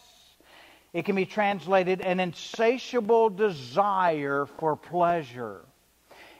It 0.93 1.05
can 1.05 1.15
be 1.15 1.25
translated 1.25 2.01
an 2.01 2.19
insatiable 2.19 3.29
desire 3.29 4.47
for 4.57 4.75
pleasure. 4.75 5.61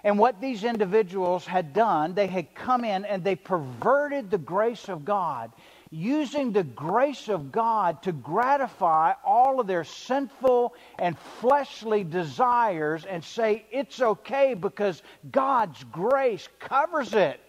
And 0.04 0.18
what 0.18 0.40
these 0.40 0.64
individuals 0.64 1.46
had 1.46 1.74
done, 1.74 2.14
they 2.14 2.28
had 2.28 2.56
come 2.56 2.86
in 2.86 3.06
and 3.06 3.24
they 3.24 3.36
perverted 3.36 4.32
the 4.32 4.38
grace 4.38 4.88
of 4.88 5.04
God, 5.04 5.52
using 5.92 6.52
the 6.52 6.64
grace 6.64 7.28
of 7.28 7.52
God 7.52 8.02
to 8.04 8.12
gratify 8.12 9.14
all 9.26 9.60
of 9.60 9.68
their 9.68 9.84
sinful 9.84 10.74
and 10.98 11.18
fleshly 11.40 12.04
desires 12.04 13.06
and 13.06 13.24
say 13.24 13.66
it's 13.72 14.02
okay 14.02 14.54
because 14.54 15.02
God's 15.30 15.84
grace 15.86 16.48
covers 16.60 17.14
it 17.14 17.42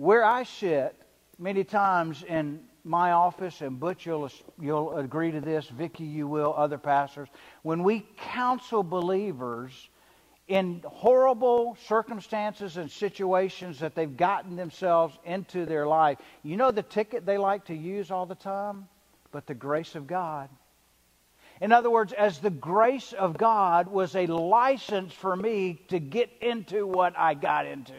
where 0.00 0.24
I 0.24 0.44
sit, 0.44 0.96
many 1.38 1.62
times 1.62 2.22
in 2.22 2.60
my 2.84 3.12
office, 3.12 3.60
and 3.60 3.78
Butch, 3.78 4.06
you'll, 4.06 4.30
you'll 4.58 4.96
agree 4.96 5.30
to 5.30 5.40
this, 5.40 5.68
Vicky, 5.68 6.04
you 6.04 6.26
will, 6.26 6.54
other 6.56 6.78
pastors, 6.78 7.28
when 7.62 7.82
we 7.82 8.06
counsel 8.16 8.82
believers 8.82 9.88
in 10.48 10.82
horrible 10.84 11.76
circumstances 11.86 12.76
and 12.76 12.90
situations 12.90 13.78
that 13.78 13.94
they've 13.94 14.16
gotten 14.16 14.56
themselves 14.56 15.16
into 15.24 15.64
their 15.64 15.86
life, 15.86 16.18
you 16.42 16.56
know 16.56 16.70
the 16.70 16.82
ticket 16.82 17.24
they 17.24 17.38
like 17.38 17.64
to 17.66 17.74
use 17.74 18.10
all 18.10 18.26
the 18.26 18.34
time? 18.34 18.88
But 19.30 19.46
the 19.46 19.54
grace 19.54 19.94
of 19.94 20.08
God. 20.08 20.48
In 21.60 21.72
other 21.72 21.90
words, 21.90 22.12
as 22.12 22.38
the 22.38 22.50
grace 22.50 23.12
of 23.12 23.36
God 23.36 23.86
was 23.86 24.16
a 24.16 24.26
license 24.26 25.12
for 25.12 25.36
me 25.36 25.82
to 25.88 26.00
get 26.00 26.30
into 26.40 26.86
what 26.86 27.16
I 27.18 27.34
got 27.34 27.66
into. 27.66 27.92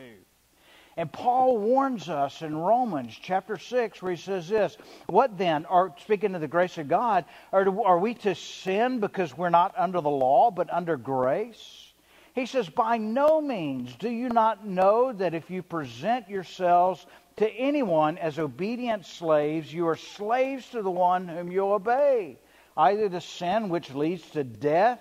And 0.98 1.12
Paul 1.12 1.58
warns 1.58 2.10
us 2.10 2.42
in 2.42 2.56
Romans 2.56 3.18
chapter 3.20 3.58
6, 3.58 4.02
where 4.02 4.12
he 4.12 4.18
says 4.18 4.50
this 4.50 4.78
What 5.08 5.38
then? 5.38 5.66
Are, 5.66 5.94
speaking 6.00 6.36
of 6.36 6.42
the 6.42 6.48
grace 6.48 6.78
of 6.78 6.88
God, 6.88 7.26
are, 7.54 7.66
are 7.86 8.00
we 8.00 8.14
to 8.16 8.36
sin 8.36 9.00
because 9.00 9.38
we're 9.38 9.50
not 9.50 9.74
under 9.78 10.02
the 10.02 10.10
law, 10.10 10.52
but 10.52 10.72
under 10.72 10.98
grace? 10.98 11.94
He 12.34 12.46
says, 12.46 12.70
By 12.70 12.98
no 12.98 13.42
means 13.42 13.96
do 13.96 14.10
you 14.10 14.30
not 14.30 14.66
know 14.66 15.14
that 15.14 15.34
if 15.34 15.50
you 15.50 15.64
present 15.64 16.30
yourselves 16.30 17.06
to 17.38 17.50
anyone 17.50 18.18
as 18.18 18.38
obedient 18.40 19.06
slaves, 19.06 19.74
you 19.74 19.88
are 19.88 19.96
slaves 19.96 20.70
to 20.70 20.82
the 20.82 20.92
one 20.92 21.28
whom 21.28 21.52
you 21.52 21.72
obey, 21.72 22.38
either 22.76 23.10
to 23.10 23.22
sin 23.22 23.70
which 23.70 23.94
leads 23.94 24.30
to 24.32 24.44
death 24.44 25.00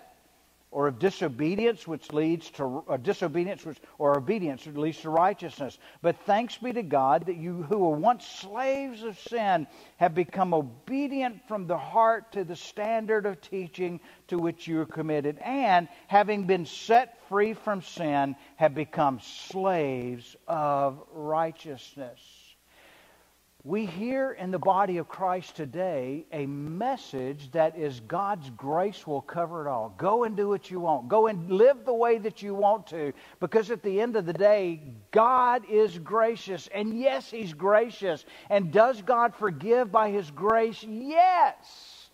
or 0.71 0.87
of 0.87 0.99
disobedience 0.99 1.87
which 1.87 2.13
leads 2.13 2.51
to 2.51 2.85
uh, 2.89 2.97
disobedience 2.97 3.65
which, 3.65 3.79
or 3.99 4.17
obedience 4.17 4.67
which 4.67 4.77
leads 4.77 5.01
to 5.01 5.11
righteousness. 5.11 5.79
But 6.03 6.17
thanks 6.27 6.57
be 6.59 6.73
to 6.73 6.83
god 6.83 7.27
that 7.27 7.37
you 7.37 7.63
who 7.63 7.79
were 7.79 7.97
once 7.97 8.25
slaves 8.27 9.03
of 9.03 9.19
sin 9.19 9.67
have 9.97 10.15
become 10.15 10.55
obedient 10.55 11.47
from 11.49 11.67
the 11.67 11.79
heart 11.79 12.33
to 12.33 12.45
the 12.45 12.57
standard 12.57 13.27
of 13.27 13.41
teaching 13.41 14.01
to 14.29 14.39
which 14.39 14.67
you 14.69 14.81
are 14.81 14.87
committed 14.87 15.39
and 15.39 15.89
having 16.07 16.45
been 16.45 16.67
set 16.67 17.19
free 17.29 17.53
from 17.53 17.83
sin 17.83 18.37
have 18.57 18.75
become 18.75 19.21
slaves 19.21 20.37
of 20.47 21.03
righteousness 21.13 22.40
we 23.63 23.85
hear 23.85 24.33
in 24.33 24.51
the 24.51 24.59
body 24.59 24.97
of 24.97 25.09
Christ 25.09 25.55
today 25.55 26.25
a 26.33 26.47
message 26.47 27.51
that 27.53 27.77
is 27.77 28.01
God's 28.01 28.49
grace 28.51 29.07
will 29.07 29.21
cover 29.21 29.67
it 29.67 29.69
all. 29.69 29.95
Go 29.99 30.25
and 30.25 30.35
do 30.35 30.49
what 30.49 30.71
you 30.71 30.81
want. 30.81 31.09
Go 31.09 31.27
and 31.27 31.51
live 31.51 31.85
the 31.85 31.93
way 31.93 32.17
that 32.19 32.41
you 32.41 32.55
want 32.55 32.87
to. 32.89 33.13
Because 33.39 33.71
at 33.71 33.83
the 33.83 34.01
end 34.01 34.17
of 34.17 34.25
the 34.25 34.33
day, 34.33 34.81
God 35.11 35.65
is 35.71 35.99
gracious. 35.99 36.69
And 36.75 36.99
yes, 36.99 37.31
He's 37.31 37.53
gracious. 37.53 38.25
And 38.49 38.73
does 38.73 39.03
God 39.03 39.35
forgive 39.35 39.93
by 39.93 40.11
His 40.11 40.31
grace? 40.31 40.83
Yes. 40.83 42.09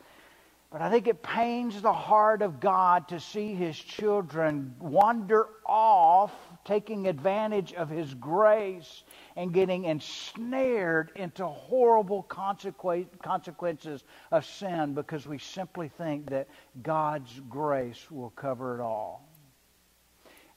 But 0.72 0.82
I 0.82 0.90
think 0.90 1.06
it 1.06 1.22
pains 1.22 1.80
the 1.80 1.92
heart 1.92 2.42
of 2.42 2.58
God 2.58 3.08
to 3.08 3.20
see 3.20 3.54
His 3.54 3.78
children 3.78 4.74
wander 4.80 5.46
off, 5.64 6.32
taking 6.66 7.06
advantage 7.06 7.72
of 7.74 7.88
His 7.88 8.12
grace 8.14 9.04
and 9.36 9.54
getting 9.54 9.84
ensnared 9.84 11.12
into 11.14 11.46
horrible 11.46 12.24
consequences 12.24 14.04
of 14.32 14.44
sin 14.44 14.92
because 14.92 15.26
we 15.26 15.38
simply 15.38 15.88
think 15.88 16.28
that 16.30 16.48
God's 16.82 17.40
grace 17.48 18.10
will 18.10 18.30
cover 18.30 18.78
it 18.78 18.82
all. 18.82 19.26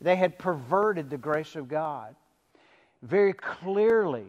They 0.02 0.16
had 0.16 0.40
perverted 0.40 1.10
the 1.10 1.18
grace 1.18 1.56
of 1.56 1.68
God. 1.68 2.16
Very 3.04 3.34
clearly, 3.34 4.26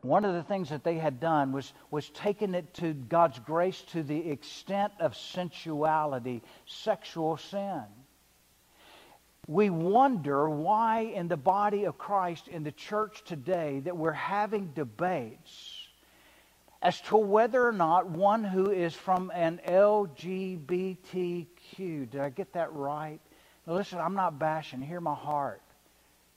one 0.00 0.24
of 0.24 0.34
the 0.34 0.42
things 0.42 0.70
that 0.70 0.84
they 0.84 0.96
had 0.96 1.20
done 1.20 1.52
was, 1.52 1.74
was 1.90 2.08
taken 2.10 2.54
it 2.54 2.72
to 2.74 2.94
God's 2.94 3.38
grace 3.40 3.82
to 3.88 4.02
the 4.02 4.30
extent 4.30 4.92
of 5.00 5.16
sensuality, 5.16 6.42
sexual 6.64 7.36
sin 7.36 7.84
we 9.48 9.70
wonder 9.70 10.48
why 10.50 11.00
in 11.00 11.26
the 11.26 11.36
body 11.36 11.84
of 11.84 11.96
Christ, 11.96 12.48
in 12.48 12.62
the 12.64 12.70
church 12.70 13.24
today, 13.24 13.80
that 13.80 13.96
we're 13.96 14.12
having 14.12 14.66
debates 14.74 15.88
as 16.82 17.00
to 17.02 17.16
whether 17.16 17.66
or 17.66 17.72
not 17.72 18.10
one 18.10 18.44
who 18.44 18.70
is 18.70 18.94
from 18.94 19.32
an 19.34 19.58
LGBTQ, 19.66 21.46
did 22.10 22.20
I 22.20 22.28
get 22.28 22.52
that 22.52 22.70
right? 22.74 23.20
Now 23.66 23.72
listen, 23.72 23.98
I'm 23.98 24.14
not 24.14 24.38
bashing, 24.38 24.82
hear 24.82 25.00
my 25.00 25.14
heart. 25.14 25.62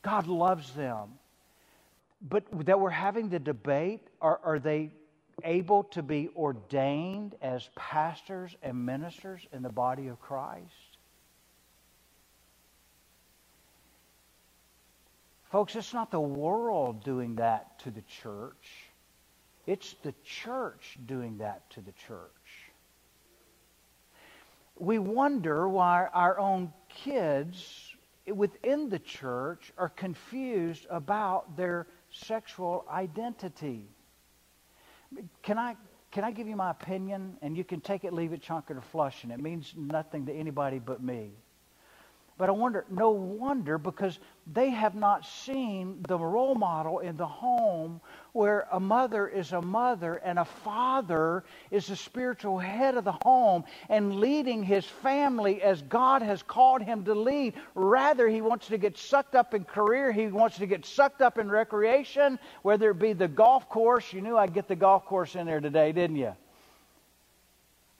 God 0.04 0.28
loves 0.28 0.72
them. 0.72 1.10
But 2.22 2.46
that 2.66 2.80
we're 2.80 2.90
having 2.90 3.28
the 3.28 3.40
debate, 3.40 4.08
are, 4.22 4.40
are 4.44 4.58
they 4.58 4.92
able 5.44 5.84
to 5.84 6.02
be 6.02 6.30
ordained 6.36 7.36
as 7.42 7.70
pastors 7.76 8.56
and 8.64 8.86
ministers 8.86 9.46
in 9.52 9.64
the 9.64 9.70
body 9.70 10.08
of 10.08 10.22
Christ? 10.22 10.91
Folks, 15.52 15.76
it's 15.76 15.94
not 15.94 16.12
the 16.12 16.20
world 16.20 17.04
doing 17.04 17.36
that 17.36 17.78
to 17.80 17.92
the 17.92 18.04
church. 18.04 18.88
It's 19.68 19.96
the 20.02 20.14
church 20.24 20.98
doing 21.06 21.40
that 21.40 21.70
to 21.72 21.82
the 21.82 21.92
church. 22.08 22.32
We 24.80 24.98
wonder 24.98 25.68
why 25.68 26.08
our 26.14 26.40
own 26.40 26.72
kids 26.88 27.94
within 28.26 28.90
the 28.90 29.00
church 29.00 29.74
are 29.78 29.90
confused 29.90 30.88
about 30.90 31.58
their 31.58 31.86
sexual 32.12 32.86
identity. 32.90 33.86
Can 35.44 35.58
I, 35.58 35.76
can 36.12 36.24
I 36.24 36.32
give 36.32 36.48
you 36.48 36.56
my 36.56 36.72
opinion? 36.72 37.38
And 37.42 37.58
you 37.58 37.66
can 37.66 37.82
take 37.82 38.06
it, 38.06 38.14
leave 38.14 38.32
it, 38.32 38.42
chunk 38.42 38.70
it, 38.70 38.78
or 38.78 38.82
flush, 38.82 39.24
and 39.24 39.34
it 39.34 39.42
means 39.42 39.74
nothing 39.76 40.26
to 40.28 40.34
anybody 40.34 40.80
but 40.80 41.04
me. 41.04 41.32
But 42.42 42.50
I 42.50 42.54
wonder, 42.54 42.86
no 42.90 43.12
wonder, 43.12 43.78
because 43.78 44.18
they 44.52 44.72
have 44.72 44.96
not 44.96 45.28
seen 45.28 46.04
the 46.08 46.18
role 46.18 46.56
model 46.56 46.98
in 46.98 47.16
the 47.16 47.28
home 47.28 48.02
where 48.32 48.68
a 48.72 48.80
mother 48.80 49.28
is 49.28 49.52
a 49.52 49.62
mother 49.62 50.16
and 50.16 50.40
a 50.40 50.46
father 50.46 51.44
is 51.70 51.86
the 51.86 51.96
spiritual 51.96 52.58
head 52.58 52.98
of 52.98 53.04
the 53.04 53.16
home 53.24 53.64
and 53.90 54.20
leading 54.20 54.64
his 54.64 54.86
family 54.86 55.62
as 55.62 55.84
God 55.84 56.24
has 56.24 56.42
called 56.42 56.82
him 56.82 57.06
to 57.06 57.14
lead. 57.14 57.54
Rather, 57.76 58.28
he 58.28 58.42
wants 58.42 58.66
to 58.70 58.80
get 58.80 58.98
sucked 58.98 59.36
up 59.36 59.54
in 59.54 59.64
career, 59.64 60.12
he 60.12 60.26
wants 60.26 60.58
to 60.58 60.66
get 60.66 60.84
sucked 60.84 61.22
up 61.22 61.38
in 61.38 61.48
recreation, 61.48 62.40
whether 62.64 62.90
it 62.90 62.98
be 62.98 63.14
the 63.14 63.28
golf 63.28 63.70
course. 63.70 64.12
You 64.12 64.22
knew 64.22 64.36
I'd 64.36 64.56
get 64.56 64.68
the 64.68 64.76
golf 64.76 65.06
course 65.06 65.36
in 65.36 65.46
there 65.46 65.62
today, 65.62 65.92
didn't 65.92 66.16
you? 66.16 66.36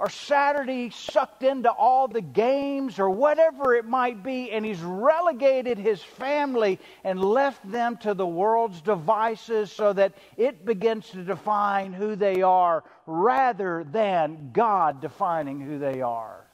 Or 0.02 0.10
Saturday 0.10 0.90
sucked 0.90 1.44
into 1.44 1.70
all 1.70 2.08
the 2.08 2.22
games 2.22 2.98
or 2.98 3.08
whatever 3.08 3.76
it 3.76 3.86
might 3.86 4.24
be, 4.24 4.50
and 4.50 4.66
he's 4.66 4.80
relegated 4.80 5.78
his 5.78 6.02
family 6.02 6.80
and 7.04 7.24
left 7.24 7.72
them 7.72 7.96
to 7.98 8.16
the 8.16 8.26
world's 8.26 8.82
devices 8.82 9.72
so 9.72 9.94
that 9.94 10.16
it 10.38 10.66
begins 10.66 11.08
to 11.12 11.24
define 11.24 11.94
who 11.94 12.16
they 12.16 12.42
are 12.42 12.84
rather 13.06 13.84
than 13.84 14.50
God 14.52 15.02
defining 15.02 15.62
who 15.62 15.78
they 15.78 16.02
are. 16.02 16.48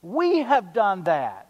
We 0.00 0.38
have 0.38 0.72
done 0.72 1.04
that. 1.04 1.43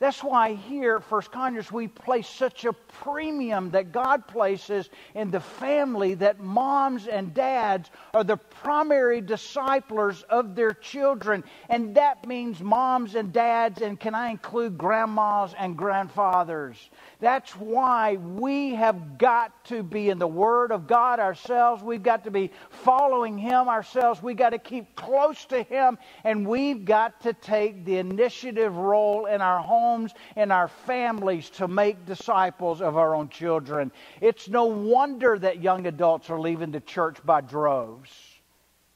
That's 0.00 0.22
why 0.22 0.54
here, 0.54 0.96
at 0.96 1.04
First 1.04 1.32
Conyers, 1.32 1.72
we 1.72 1.88
place 1.88 2.28
such 2.28 2.64
a 2.64 2.72
premium 2.72 3.70
that 3.70 3.90
God 3.90 4.28
places 4.28 4.88
in 5.16 5.32
the 5.32 5.40
family 5.40 6.14
that 6.14 6.38
moms 6.38 7.08
and 7.08 7.34
dads 7.34 7.90
are 8.14 8.22
the 8.22 8.36
primary 8.36 9.20
disciplers 9.20 10.22
of 10.22 10.54
their 10.54 10.70
children. 10.70 11.42
And 11.68 11.96
that 11.96 12.28
means 12.28 12.60
moms 12.60 13.16
and 13.16 13.32
dads, 13.32 13.82
and 13.82 13.98
can 13.98 14.14
I 14.14 14.30
include 14.30 14.78
grandmas 14.78 15.52
and 15.58 15.76
grandfathers? 15.76 16.76
That's 17.18 17.50
why 17.56 18.14
we 18.14 18.76
have 18.76 19.18
got 19.18 19.64
to 19.64 19.82
be 19.82 20.10
in 20.10 20.20
the 20.20 20.28
Word 20.28 20.70
of 20.70 20.86
God 20.86 21.18
ourselves. 21.18 21.82
We've 21.82 22.04
got 22.04 22.22
to 22.22 22.30
be 22.30 22.52
following 22.70 23.36
Him 23.36 23.68
ourselves. 23.68 24.22
We've 24.22 24.36
got 24.36 24.50
to 24.50 24.58
keep 24.60 24.94
close 24.94 25.44
to 25.46 25.64
Him, 25.64 25.98
and 26.22 26.46
we've 26.46 26.84
got 26.84 27.20
to 27.22 27.32
take 27.32 27.84
the 27.84 27.96
initiative 27.96 28.76
role 28.76 29.26
in 29.26 29.40
our 29.40 29.58
homes, 29.88 30.14
in 30.36 30.50
our 30.50 30.68
families, 30.68 31.50
to 31.50 31.68
make 31.68 32.04
disciples 32.06 32.80
of 32.80 32.96
our 32.96 33.14
own 33.14 33.28
children. 33.28 33.90
It's 34.20 34.48
no 34.48 34.66
wonder 34.66 35.38
that 35.38 35.62
young 35.62 35.86
adults 35.86 36.30
are 36.30 36.40
leaving 36.40 36.70
the 36.70 36.80
church 36.80 37.18
by 37.24 37.40
droves. 37.40 38.10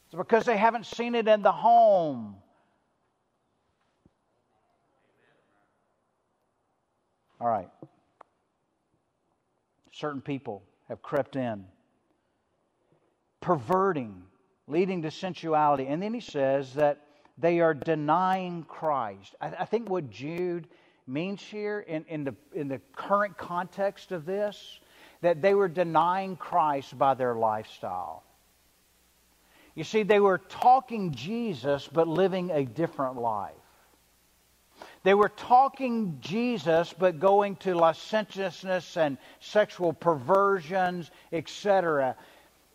It's 0.07 0.17
because 0.17 0.45
they 0.45 0.57
haven't 0.57 0.87
seen 0.87 1.15
it 1.15 1.29
in 1.29 1.43
the 1.43 1.53
home. 1.53 2.37
All 7.41 7.49
right 7.49 7.69
certain 10.03 10.21
people 10.21 10.63
have 10.89 11.01
crept 11.03 11.37
in, 11.37 11.65
perverting, 13.41 14.23
leading 14.67 15.03
to 15.03 15.11
sensuality. 15.11 15.87
And 15.87 16.03
then 16.03 16.13
he 16.13 16.21
says 16.21 16.75
that 16.75 17.07
they 17.39 17.61
are 17.61 17.75
denying 17.75 18.65
Christ. 18.65 19.35
I, 19.41 19.49
I 19.61 19.65
think 19.65 19.89
what 19.89 20.11
Jude 20.11 20.67
means 21.07 21.43
here 21.43 21.81
in, 21.81 22.05
in, 22.09 22.25
the, 22.25 22.35
in 22.55 22.69
the 22.69 22.81
current 22.95 23.37
context 23.37 24.13
of 24.13 24.25
this, 24.25 24.81
that 25.21 25.43
they 25.43 25.55
were 25.55 25.69
denying 25.69 26.37
Christ 26.37 26.97
by 26.99 27.15
their 27.15 27.35
lifestyle. 27.35 28.23
You 29.75 29.85
see, 29.85 30.03
they 30.03 30.21
were 30.21 30.39
talking 30.39 31.13
Jesus 31.13 31.89
but 31.91 32.07
living 32.09 32.51
a 32.51 32.65
different 32.65 33.17
life. 33.17 33.53
They 35.05 35.15
were 35.15 35.31
talking 35.31 36.19
Jesus, 36.21 36.95
but 36.97 37.19
going 37.19 37.57
to 37.57 37.75
licentiousness 37.75 38.97
and 38.97 39.19
sexual 39.41 39.93
perversions, 39.93 41.11
etc. 41.33 42.17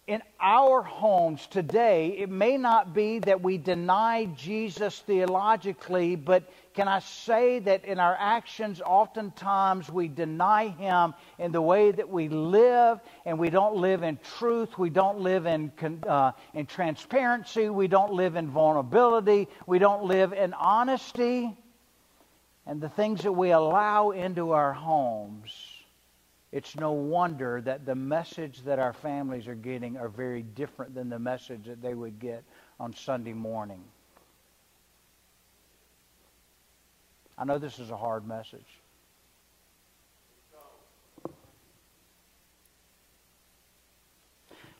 In 0.08 0.24
our 0.40 0.82
homes 0.82 1.46
today, 1.48 2.16
it 2.18 2.30
may 2.30 2.56
not 2.56 2.94
be 2.94 3.20
that 3.20 3.44
we 3.44 3.58
deny 3.58 4.24
Jesus 4.26 4.98
theologically, 5.00 6.16
but 6.16 6.50
can 6.74 6.88
I 6.88 7.00
say 7.00 7.60
that 7.60 7.84
in 7.84 8.00
our 8.00 8.16
actions, 8.18 8.82
oftentimes 8.82 9.90
we 9.92 10.08
deny 10.08 10.70
Him 10.70 11.14
in 11.38 11.52
the 11.52 11.62
way 11.62 11.92
that 11.92 12.08
we 12.08 12.30
live, 12.30 13.02
and 13.26 13.38
we 13.38 13.50
don't 13.50 13.76
live 13.76 14.04
in 14.04 14.18
truth, 14.38 14.78
we 14.78 14.90
don't 14.90 15.20
live 15.20 15.46
in, 15.46 15.74
uh, 16.08 16.32
in 16.54 16.68
transparency, 16.68 17.68
we 17.68 17.90
don't 17.90 18.14
live 18.14 18.38
in 18.38 18.50
vulnerability, 18.50 19.50
we 19.66 19.78
don't 19.78 20.06
live 20.06 20.32
in 20.32 20.54
honesty 20.54 21.54
and 22.68 22.82
the 22.82 22.90
things 22.90 23.24
that 23.24 23.32
we 23.32 23.52
allow 23.52 24.12
into 24.12 24.52
our 24.52 24.74
homes, 24.74 25.52
it's 26.52 26.76
no 26.76 26.92
wonder 26.92 27.62
that 27.62 27.86
the 27.86 27.96
message 27.96 28.64
that 28.64 28.80
our 28.80 28.94
families 28.94 29.48
are 29.48 29.56
getting 29.56 29.98
are 29.98 30.08
very 30.08 30.44
different 30.44 30.96
than 30.96 31.10
the 31.10 31.20
message 31.20 31.66
that 31.66 31.82
they 31.82 31.94
would 31.94 32.20
get 32.20 32.44
on 32.80 32.94
Sunday 32.94 33.34
morning. 33.34 33.84
I 37.38 37.44
know 37.44 37.60
this 37.60 37.80
is 37.80 37.92
a 37.92 37.98
hard 37.98 38.28
message. 38.28 38.66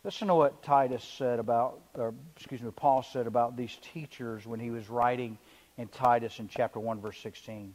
Listen 0.04 0.30
to 0.30 0.36
what 0.36 0.64
Titus 0.64 1.04
said 1.04 1.38
about, 1.38 1.82
or 1.96 2.14
excuse 2.38 2.62
me, 2.62 2.72
Paul 2.74 3.04
said 3.04 3.28
about 3.28 3.58
these 3.58 3.78
teachers 3.82 4.48
when 4.48 4.60
he 4.60 4.72
was 4.72 4.90
writing 4.90 5.38
in 5.78 5.90
Titus 5.90 6.40
in 6.40 6.48
chapter 6.48 6.80
1, 6.80 7.02
verse 7.02 7.18
16. 7.20 7.74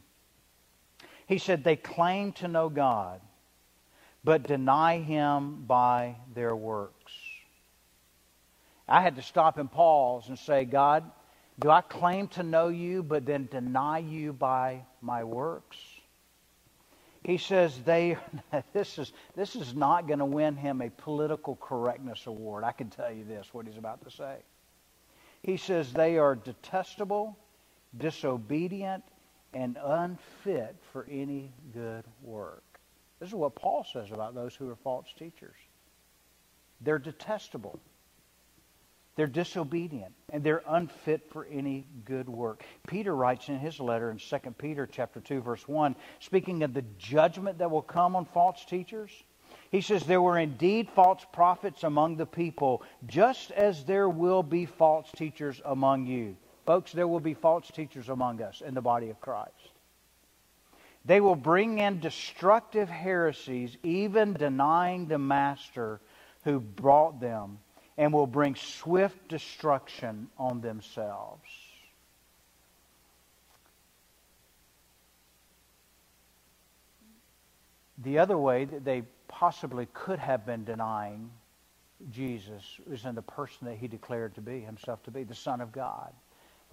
He 1.27 1.37
said, 1.37 1.63
They 1.63 1.75
claim 1.75 2.31
to 2.33 2.47
know 2.47 2.69
God, 2.69 3.21
but 4.23 4.43
deny 4.43 4.99
him 4.99 5.63
by 5.65 6.15
their 6.33 6.55
works. 6.55 7.13
I 8.87 9.01
had 9.01 9.15
to 9.15 9.21
stop 9.21 9.57
and 9.57 9.71
pause 9.71 10.27
and 10.27 10.37
say, 10.37 10.65
God, 10.65 11.09
do 11.59 11.69
I 11.69 11.81
claim 11.81 12.27
to 12.29 12.43
know 12.43 12.67
you, 12.67 13.03
but 13.03 13.25
then 13.25 13.47
deny 13.51 13.99
you 13.99 14.33
by 14.33 14.85
my 15.01 15.23
works? 15.23 15.77
He 17.23 17.37
says 17.37 17.79
they 17.85 18.17
this 18.73 18.97
is 18.97 19.13
this 19.35 19.55
is 19.55 19.73
not 19.73 20.07
going 20.07 20.19
to 20.19 20.25
win 20.25 20.57
him 20.57 20.81
a 20.81 20.89
political 20.89 21.55
correctness 21.55 22.27
award. 22.27 22.63
I 22.63 22.71
can 22.73 22.89
tell 22.89 23.11
you 23.11 23.23
this, 23.23 23.53
what 23.53 23.65
he's 23.65 23.77
about 23.77 24.03
to 24.03 24.11
say. 24.11 24.37
He 25.41 25.57
says 25.57 25.93
they 25.93 26.17
are 26.17 26.35
detestable 26.35 27.37
disobedient, 27.97 29.03
and 29.53 29.77
unfit 29.83 30.75
for 30.91 31.05
any 31.09 31.51
good 31.73 32.03
work. 32.23 32.72
This 33.23 33.29
is 33.29 33.35
what 33.35 33.55
Paul 33.55 33.85
says 33.85 34.11
about 34.11 34.35
those 34.35 34.53
who 34.53 34.69
are 34.69 34.75
false 34.75 35.07
teachers. 35.17 35.55
They're 36.81 36.99
detestable. 36.99 37.79
They're 39.15 39.27
disobedient 39.27 40.13
and 40.33 40.43
they're 40.43 40.61
unfit 40.67 41.31
for 41.31 41.45
any 41.45 41.87
good 42.03 42.27
work. 42.27 42.65
Peter 42.85 43.15
writes 43.15 43.47
in 43.47 43.59
his 43.59 43.79
letter 43.79 44.11
in 44.11 44.17
2 44.17 44.37
Peter 44.57 44.85
chapter 44.91 45.21
2 45.21 45.39
verse 45.39 45.65
1, 45.65 45.95
speaking 46.19 46.63
of 46.63 46.73
the 46.73 46.83
judgment 46.97 47.59
that 47.59 47.71
will 47.71 47.81
come 47.81 48.17
on 48.17 48.25
false 48.25 48.65
teachers, 48.65 49.09
he 49.71 49.79
says 49.79 50.03
there 50.03 50.21
were 50.21 50.37
indeed 50.37 50.89
false 50.89 51.25
prophets 51.31 51.85
among 51.85 52.17
the 52.17 52.25
people, 52.25 52.83
just 53.05 53.51
as 53.51 53.85
there 53.85 54.09
will 54.09 54.43
be 54.43 54.65
false 54.65 55.09
teachers 55.15 55.61
among 55.63 56.07
you. 56.07 56.35
Folks, 56.65 56.91
there 56.91 57.07
will 57.07 57.21
be 57.21 57.35
false 57.35 57.71
teachers 57.71 58.09
among 58.09 58.41
us 58.41 58.59
in 58.59 58.73
the 58.73 58.81
body 58.81 59.09
of 59.09 59.21
Christ. 59.21 59.62
They 61.05 61.19
will 61.19 61.35
bring 61.35 61.79
in 61.79 61.99
destructive 61.99 62.89
heresies, 62.89 63.77
even 63.83 64.33
denying 64.33 65.07
the 65.07 65.17
master 65.17 65.99
who 66.43 66.59
brought 66.59 67.19
them, 67.19 67.59
and 67.97 68.13
will 68.13 68.27
bring 68.27 68.55
swift 68.55 69.27
destruction 69.27 70.29
on 70.37 70.61
themselves. 70.61 71.49
The 77.99 78.19
other 78.19 78.37
way 78.37 78.65
that 78.65 78.83
they 78.83 79.03
possibly 79.27 79.87
could 79.93 80.19
have 80.19 80.45
been 80.45 80.63
denying 80.63 81.29
Jesus 82.11 82.63
is 82.89 83.05
in 83.05 83.15
the 83.15 83.21
person 83.21 83.67
that 83.67 83.77
he 83.77 83.87
declared 83.87 84.35
to 84.35 84.41
be, 84.41 84.59
himself 84.59 85.03
to 85.03 85.11
be, 85.11 85.23
the 85.23 85.35
Son 85.35 85.61
of 85.61 85.71
God. 85.71 86.11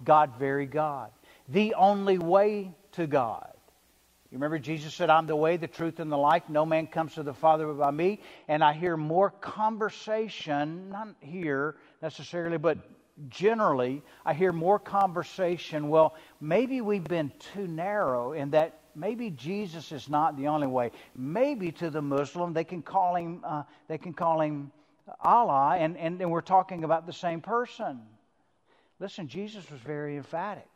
God, 0.03 0.31
very 0.37 0.65
God. 0.65 1.11
The 1.47 1.73
only 1.75 2.17
way 2.17 2.73
to 2.93 3.07
God. 3.07 3.53
You 4.31 4.37
remember 4.37 4.59
Jesus 4.59 4.93
said, 4.93 5.09
I'm 5.09 5.27
the 5.27 5.35
way, 5.35 5.57
the 5.57 5.67
truth, 5.67 5.99
and 5.99 6.09
the 6.09 6.17
life. 6.17 6.43
No 6.47 6.65
man 6.65 6.87
comes 6.87 7.15
to 7.15 7.23
the 7.23 7.33
Father 7.33 7.67
but 7.67 7.77
by 7.77 7.91
me. 7.91 8.21
And 8.47 8.63
I 8.63 8.71
hear 8.71 8.95
more 8.95 9.29
conversation, 9.29 10.89
not 10.89 11.09
here 11.19 11.75
necessarily, 12.01 12.57
but 12.57 12.77
generally, 13.27 14.01
I 14.25 14.33
hear 14.33 14.53
more 14.53 14.79
conversation. 14.79 15.89
Well, 15.89 16.15
maybe 16.39 16.79
we've 16.79 17.03
been 17.03 17.33
too 17.53 17.67
narrow 17.67 18.31
in 18.31 18.51
that 18.51 18.79
maybe 18.95 19.31
Jesus 19.31 19.91
is 19.91 20.07
not 20.07 20.37
the 20.37 20.47
only 20.47 20.67
way. 20.67 20.91
Maybe 21.13 21.73
to 21.73 21.89
the 21.89 22.01
Muslim, 22.01 22.53
they 22.53 22.63
can 22.63 22.81
call 22.81 23.15
him, 23.15 23.41
uh, 23.45 23.63
they 23.89 23.97
can 23.97 24.13
call 24.13 24.39
him 24.39 24.71
Allah, 25.19 25.75
and, 25.77 25.97
and, 25.97 26.21
and 26.21 26.31
we're 26.31 26.39
talking 26.39 26.85
about 26.85 27.05
the 27.05 27.13
same 27.13 27.41
person. 27.41 27.99
Listen, 28.97 29.27
Jesus 29.27 29.69
was 29.69 29.81
very 29.81 30.15
emphatic. 30.15 30.70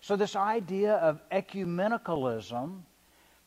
So, 0.00 0.16
this 0.16 0.34
idea 0.34 0.94
of 0.94 1.20
ecumenicalism, 1.30 2.80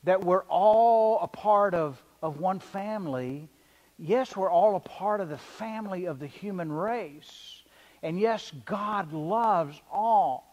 that 0.04 0.24
we're 0.24 0.44
all 0.44 1.20
a 1.22 1.28
part 1.28 1.74
of, 1.74 2.04
of 2.22 2.40
one 2.40 2.60
family, 2.60 3.50
yes, 3.98 4.36
we're 4.36 4.52
all 4.52 4.76
a 4.76 4.80
part 4.80 5.22
of 5.22 5.30
the 5.30 5.38
family 5.38 6.06
of 6.06 6.20
the 6.20 6.28
human 6.28 6.72
race. 6.72 7.64
And 8.04 8.20
yes, 8.20 8.52
God 8.66 9.14
loves 9.14 9.82
all. 9.92 10.53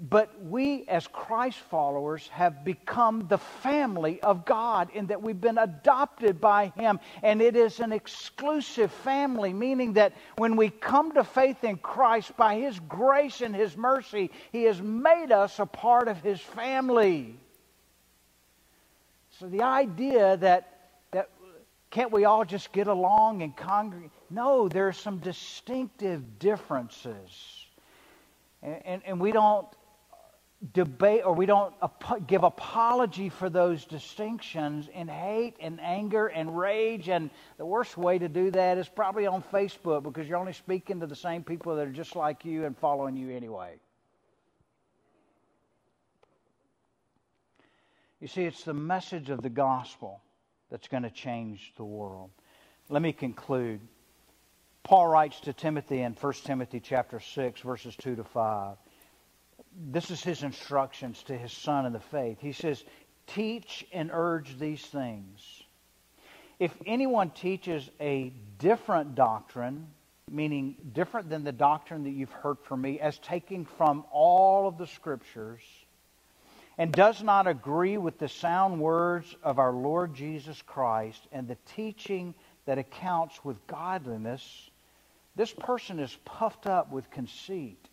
But 0.00 0.44
we, 0.44 0.84
as 0.86 1.08
Christ 1.08 1.58
followers, 1.70 2.28
have 2.28 2.64
become 2.64 3.26
the 3.26 3.38
family 3.38 4.20
of 4.20 4.44
God 4.44 4.90
in 4.94 5.06
that 5.06 5.22
we've 5.22 5.40
been 5.40 5.58
adopted 5.58 6.40
by 6.40 6.72
Him. 6.76 7.00
And 7.20 7.42
it 7.42 7.56
is 7.56 7.80
an 7.80 7.90
exclusive 7.90 8.92
family, 8.92 9.52
meaning 9.52 9.94
that 9.94 10.12
when 10.36 10.54
we 10.54 10.70
come 10.70 11.12
to 11.12 11.24
faith 11.24 11.64
in 11.64 11.78
Christ, 11.78 12.36
by 12.36 12.60
His 12.60 12.78
grace 12.78 13.40
and 13.40 13.56
His 13.56 13.76
mercy, 13.76 14.30
He 14.52 14.64
has 14.64 14.80
made 14.80 15.32
us 15.32 15.58
a 15.58 15.66
part 15.66 16.06
of 16.06 16.22
His 16.22 16.40
family. 16.40 17.34
So 19.40 19.48
the 19.48 19.62
idea 19.62 20.36
that, 20.36 20.78
that 21.10 21.28
can't 21.90 22.12
we 22.12 22.24
all 22.24 22.44
just 22.44 22.72
get 22.72 22.86
along 22.86 23.42
and 23.42 23.56
congregate? 23.56 24.12
No, 24.30 24.68
there 24.68 24.86
are 24.86 24.92
some 24.92 25.18
distinctive 25.18 26.38
differences. 26.38 27.66
And, 28.62 28.82
and, 28.84 29.02
and 29.04 29.20
we 29.20 29.32
don't 29.32 29.66
debate 30.72 31.22
or 31.24 31.34
we 31.34 31.46
don't 31.46 31.72
give 32.26 32.42
apology 32.42 33.28
for 33.28 33.48
those 33.48 33.84
distinctions 33.84 34.88
in 34.92 35.06
hate 35.06 35.54
and 35.60 35.80
anger 35.80 36.26
and 36.26 36.58
rage 36.58 37.08
and 37.08 37.30
the 37.58 37.66
worst 37.66 37.96
way 37.96 38.18
to 38.18 38.28
do 38.28 38.50
that 38.50 38.76
is 38.76 38.88
probably 38.88 39.24
on 39.24 39.40
facebook 39.40 40.02
because 40.02 40.26
you're 40.26 40.38
only 40.38 40.52
speaking 40.52 40.98
to 40.98 41.06
the 41.06 41.14
same 41.14 41.44
people 41.44 41.76
that 41.76 41.86
are 41.86 41.92
just 41.92 42.16
like 42.16 42.44
you 42.44 42.64
and 42.64 42.76
following 42.76 43.16
you 43.16 43.30
anyway. 43.30 43.74
You 48.20 48.26
see 48.26 48.42
it's 48.42 48.64
the 48.64 48.74
message 48.74 49.30
of 49.30 49.42
the 49.42 49.48
gospel 49.48 50.20
that's 50.72 50.88
going 50.88 51.04
to 51.04 51.10
change 51.10 51.72
the 51.76 51.84
world. 51.84 52.30
Let 52.88 53.00
me 53.00 53.12
conclude. 53.12 53.80
Paul 54.82 55.06
writes 55.06 55.38
to 55.42 55.52
timothy 55.52 56.00
in 56.00 56.14
1 56.14 56.32
timothy 56.44 56.80
chapter 56.80 57.20
6 57.20 57.60
verses 57.60 57.94
2 57.94 58.16
to 58.16 58.24
5 58.24 58.76
this 59.78 60.10
is 60.10 60.22
his 60.22 60.42
instructions 60.42 61.22
to 61.24 61.36
his 61.36 61.52
son 61.52 61.86
in 61.86 61.92
the 61.92 62.00
faith. 62.00 62.38
He 62.40 62.52
says, 62.52 62.84
Teach 63.28 63.86
and 63.92 64.10
urge 64.12 64.58
these 64.58 64.84
things. 64.84 65.62
If 66.58 66.74
anyone 66.86 67.30
teaches 67.30 67.88
a 68.00 68.32
different 68.58 69.14
doctrine, 69.14 69.86
meaning 70.30 70.76
different 70.92 71.30
than 71.30 71.44
the 71.44 71.52
doctrine 71.52 72.04
that 72.04 72.10
you've 72.10 72.32
heard 72.32 72.58
from 72.64 72.80
me, 72.80 72.98
as 72.98 73.18
taking 73.18 73.64
from 73.64 74.04
all 74.10 74.66
of 74.66 74.78
the 74.78 74.86
scriptures, 74.86 75.60
and 76.78 76.92
does 76.92 77.22
not 77.22 77.46
agree 77.46 77.98
with 77.98 78.18
the 78.18 78.28
sound 78.28 78.80
words 78.80 79.36
of 79.42 79.58
our 79.58 79.72
Lord 79.72 80.14
Jesus 80.14 80.60
Christ 80.62 81.26
and 81.32 81.46
the 81.46 81.58
teaching 81.74 82.34
that 82.66 82.78
accounts 82.78 83.44
with 83.44 83.64
godliness, 83.66 84.70
this 85.36 85.52
person 85.52 85.98
is 85.98 86.16
puffed 86.24 86.66
up 86.66 86.90
with 86.90 87.10
conceit 87.10 87.87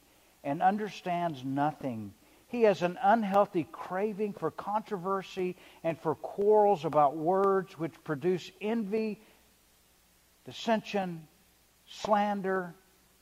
and 0.45 0.61
understands 0.61 1.43
nothing. 1.43 2.13
He 2.47 2.61
has 2.61 2.83
an 2.83 2.97
unhealthy 3.01 3.67
craving 3.69 4.33
for 4.33 4.51
controversy 4.51 5.57
and 5.83 5.99
for 5.99 6.15
quarrels 6.15 6.85
about 6.85 7.17
words 7.17 7.77
which 7.77 8.01
produce 8.03 8.49
envy, 8.61 9.19
dissension, 10.45 11.27
slander, 11.87 12.75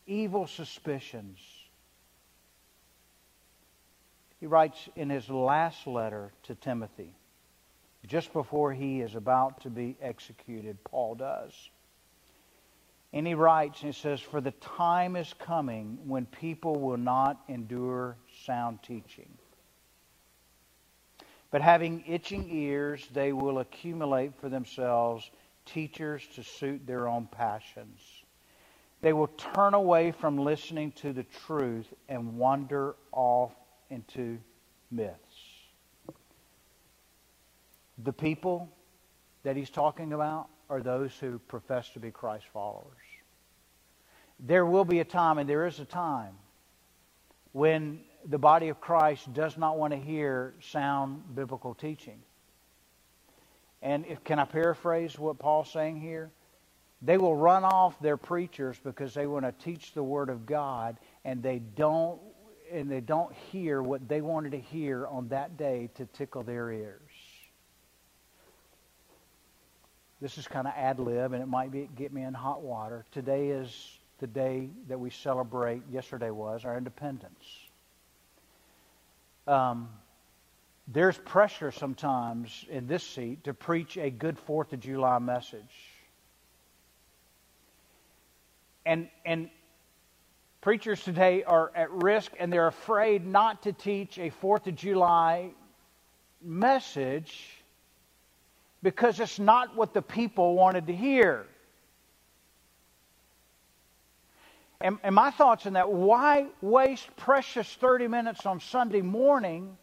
evil 0.05 0.45
suspicions. 0.45 1.39
He 4.41 4.45
writes 4.45 4.89
in 4.97 5.09
his 5.09 5.29
last 5.29 5.87
letter 5.87 6.33
to 6.43 6.55
Timothy, 6.55 7.15
just 8.05 8.33
before 8.33 8.73
he 8.73 8.99
is 8.99 9.15
about 9.15 9.61
to 9.61 9.69
be 9.69 9.95
executed, 10.01 10.83
Paul 10.83 11.15
does. 11.15 11.53
And 13.13 13.27
he 13.27 13.35
writes, 13.35 13.83
and 13.83 13.93
he 13.93 13.99
says, 13.99 14.19
For 14.19 14.41
the 14.41 14.51
time 14.51 15.15
is 15.15 15.33
coming 15.37 15.99
when 16.05 16.25
people 16.25 16.75
will 16.79 16.97
not 16.97 17.39
endure 17.47 18.17
sound 18.45 18.81
teaching. 18.81 19.29
But 21.51 21.61
having 21.61 22.03
itching 22.07 22.49
ears, 22.49 23.07
they 23.13 23.31
will 23.31 23.59
accumulate 23.59 24.33
for 24.41 24.49
themselves 24.49 25.29
teachers 25.65 26.27
to 26.33 26.43
suit 26.43 26.87
their 26.87 27.07
own 27.07 27.27
passions. 27.27 28.01
They 29.01 29.13
will 29.13 29.27
turn 29.27 29.75
away 29.75 30.11
from 30.11 30.39
listening 30.39 30.93
to 30.93 31.13
the 31.13 31.23
truth 31.45 31.93
and 32.09 32.37
wander 32.37 32.95
off 33.11 33.53
into 33.91 34.39
myths. 34.89 35.19
The 38.03 38.13
people 38.13 38.69
that 39.43 39.55
he's 39.55 39.69
talking 39.69 40.13
about 40.13 40.47
are 40.69 40.81
those 40.81 41.13
who 41.19 41.37
profess 41.37 41.89
to 41.91 41.99
be 41.99 42.09
Christ 42.09 42.45
followers. 42.51 43.02
There 44.45 44.65
will 44.65 44.85
be 44.85 44.99
a 44.99 45.05
time, 45.05 45.37
and 45.37 45.49
there 45.49 45.65
is 45.65 45.79
a 45.79 45.85
time, 45.85 46.33
when 47.53 48.01
the 48.25 48.37
body 48.37 48.69
of 48.69 48.81
Christ 48.81 49.33
does 49.33 49.57
not 49.57 49.77
want 49.77 49.93
to 49.93 49.99
hear 49.99 50.53
sound 50.61 51.23
biblical 51.33 51.73
teaching. 51.73 52.19
And 53.81 54.05
if, 54.05 54.23
can 54.23 54.39
I 54.39 54.45
paraphrase 54.45 55.17
what 55.17 55.39
Paul's 55.39 55.71
saying 55.71 56.01
here? 56.01 56.29
They 57.01 57.17
will 57.17 57.35
run 57.35 57.63
off 57.63 57.99
their 57.99 58.17
preachers 58.17 58.77
because 58.83 59.13
they 59.13 59.27
want 59.27 59.45
to 59.45 59.51
teach 59.63 59.93
the 59.93 60.03
Word 60.03 60.29
of 60.29 60.45
God, 60.45 60.97
and 61.25 61.41
they 61.41 61.59
don't 61.59 62.19
and 62.71 62.89
they 62.89 63.01
don't 63.01 63.31
hear 63.51 63.83
what 63.83 64.07
they 64.07 64.21
wanted 64.21 64.53
to 64.53 64.59
hear 64.59 65.05
on 65.05 65.27
that 65.27 65.57
day 65.57 65.89
to 65.93 66.05
tickle 66.07 66.41
their 66.41 66.71
ears. 66.71 67.01
This 70.21 70.37
is 70.37 70.47
kind 70.47 70.65
of 70.65 70.73
ad 70.75 70.99
lib, 70.99 71.33
and 71.33 71.43
it 71.43 71.47
might 71.47 71.71
be 71.71 71.89
get 71.95 72.11
me 72.11 72.23
in 72.23 72.33
hot 72.33 72.61
water. 72.61 73.05
Today 73.11 73.49
is 73.49 73.99
the 74.23 74.27
day 74.27 74.69
that 74.87 74.97
we 74.97 75.09
celebrate, 75.09 75.81
yesterday 75.91 76.29
was, 76.29 76.63
our 76.63 76.77
independence. 76.77 77.43
Um, 79.47 79.89
there's 80.87 81.17
pressure 81.17 81.73
sometimes 81.73 82.63
in 82.69 82.87
this 82.87 83.03
seat 83.03 83.43
to 83.43 83.53
preach 83.53 83.97
a 83.97 84.09
good 84.09 84.39
Fourth 84.39 84.71
of 84.71 84.79
July 84.79 85.19
message. 85.19 85.75
And, 88.85 89.09
and 89.25 89.49
preachers 90.61 91.03
today 91.03 91.43
are 91.43 91.73
at 91.75 91.91
risk 91.91 92.31
and 92.39 92.51
they're 92.51 92.67
afraid 92.67 93.27
not 93.27 93.63
to 93.63 93.73
teach 93.73 94.17
a 94.19 94.29
Fourth 94.29 94.67
of 94.67 94.75
July 94.75 95.49
message 96.41 97.61
because 98.83 99.19
it's 99.19 99.37
not 99.37 99.75
what 99.75 99.93
the 99.93 100.01
people 100.01 100.55
wanted 100.55 100.87
to 100.87 100.95
hear. 100.95 101.45
And, 104.83 104.99
and 105.01 105.15
my 105.15 105.31
thoughts 105.31 105.65
on 105.65 105.73
that 105.73 105.89
why 105.89 106.47
waste 106.61 107.07
precious 107.15 107.73
30 107.75 108.09
minutes 108.09 108.45
on 108.45 108.59
Sunday 108.59 109.01
morning 109.01 109.77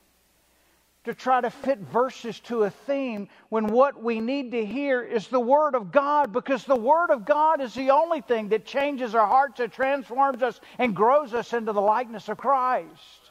to 1.04 1.14
try 1.14 1.40
to 1.40 1.48
fit 1.48 1.78
verses 1.78 2.38
to 2.40 2.64
a 2.64 2.70
theme 2.70 3.26
when 3.48 3.68
what 3.68 4.02
we 4.02 4.20
need 4.20 4.50
to 4.50 4.62
hear 4.62 5.00
is 5.00 5.26
the 5.28 5.40
Word 5.40 5.74
of 5.74 5.90
God 5.90 6.34
because 6.34 6.64
the 6.64 6.76
Word 6.76 7.08
of 7.10 7.24
God 7.24 7.62
is 7.62 7.72
the 7.72 7.92
only 7.92 8.20
thing 8.20 8.50
that 8.50 8.66
changes 8.66 9.14
our 9.14 9.26
hearts, 9.26 9.56
that 9.56 9.72
transforms 9.72 10.42
us, 10.42 10.60
and 10.78 10.94
grows 10.94 11.32
us 11.32 11.54
into 11.54 11.72
the 11.72 11.80
likeness 11.80 12.28
of 12.28 12.36
Christ. 12.36 13.30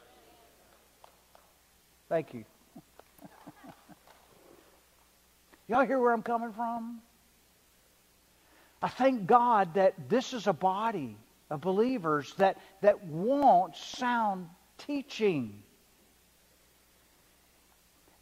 Thank 2.08 2.34
you. 2.34 2.44
Y'all 5.68 5.86
hear 5.86 6.00
where 6.00 6.10
I'm 6.10 6.24
coming 6.24 6.52
from? 6.52 7.00
I 8.82 8.88
thank 8.88 9.28
God 9.28 9.74
that 9.74 10.08
this 10.08 10.32
is 10.32 10.48
a 10.48 10.52
body 10.52 11.16
of 11.50 11.60
believers 11.60 12.32
that, 12.38 12.58
that 12.80 13.04
want 13.04 13.76
sound 13.76 14.48
teaching. 14.78 15.62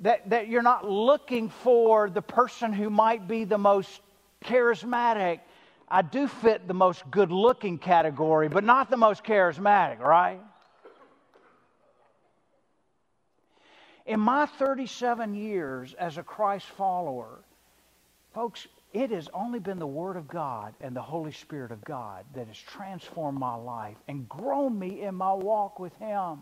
That, 0.01 0.31
that 0.31 0.49
you're 0.49 0.63
not 0.63 0.89
looking 0.89 1.51
for 1.51 2.09
the 2.09 2.23
person 2.23 2.73
who 2.73 2.89
might 2.89 3.29
be 3.29 3.45
the 3.45 3.59
most 3.59 4.01
charismatic. 4.45 5.41
I 5.89 6.03
do 6.03 6.29
fit 6.29 6.67
the 6.67 6.75
most 6.75 7.09
good 7.11 7.31
looking 7.31 7.79
category, 7.79 8.49
but 8.49 8.65
not 8.65 8.91
the 8.91 8.97
most 8.97 9.25
charismatic, 9.25 9.99
right? 9.99 10.41
In 14.07 14.21
my 14.21 14.47
37 14.47 15.35
years 15.35 15.95
as 15.95 16.17
a 16.17 16.23
Christ 16.23 16.67
follower, 16.79 17.41
folks, 18.33 18.67
it 18.99 19.11
has 19.11 19.29
only 19.33 19.61
been 19.61 19.79
the 19.79 19.87
Word 19.87 20.17
of 20.17 20.27
God 20.27 20.75
and 20.81 20.95
the 20.95 21.03
Holy 21.03 21.31
Spirit 21.31 21.71
of 21.71 21.85
God 21.85 22.25
that 22.35 22.49
has 22.49 22.59
transformed 22.59 23.39
my 23.39 23.55
life 23.55 23.97
and 24.09 24.29
grown 24.29 24.77
me 24.77 25.03
in 25.03 25.15
my 25.15 25.33
walk 25.33 25.79
with 25.79 25.95
Him. 25.99 26.41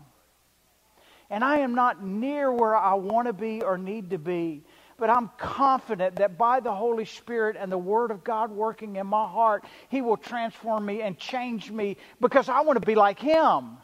And 1.29 1.43
I 1.43 1.59
am 1.59 1.75
not 1.75 2.03
near 2.03 2.51
where 2.51 2.75
I 2.75 2.95
want 2.95 3.27
to 3.27 3.33
be 3.33 3.61
or 3.61 3.77
need 3.77 4.09
to 4.09 4.17
be, 4.17 4.63
but 4.97 5.11
I'm 5.11 5.29
confident 5.37 6.15
that 6.15 6.39
by 6.39 6.59
the 6.59 6.73
Holy 6.73 7.05
Spirit 7.05 7.57
and 7.59 7.71
the 7.71 7.77
Word 7.77 8.09
of 8.09 8.23
God 8.23 8.49
working 8.49 8.95
in 8.95 9.05
my 9.05 9.27
heart, 9.27 9.63
He 9.89 10.01
will 10.01 10.17
transform 10.17 10.83
me 10.83 11.03
and 11.03 11.15
change 11.15 11.69
me 11.69 11.97
because 12.19 12.49
I 12.49 12.61
want 12.61 12.79
to 12.81 12.85
be 12.85 12.95
like 12.95 13.19
Him. 13.19 13.77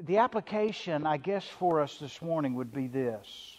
The 0.00 0.18
application, 0.18 1.06
I 1.06 1.16
guess, 1.16 1.46
for 1.46 1.80
us 1.80 1.96
this 1.98 2.20
morning 2.20 2.54
would 2.54 2.72
be 2.72 2.86
this. 2.86 3.58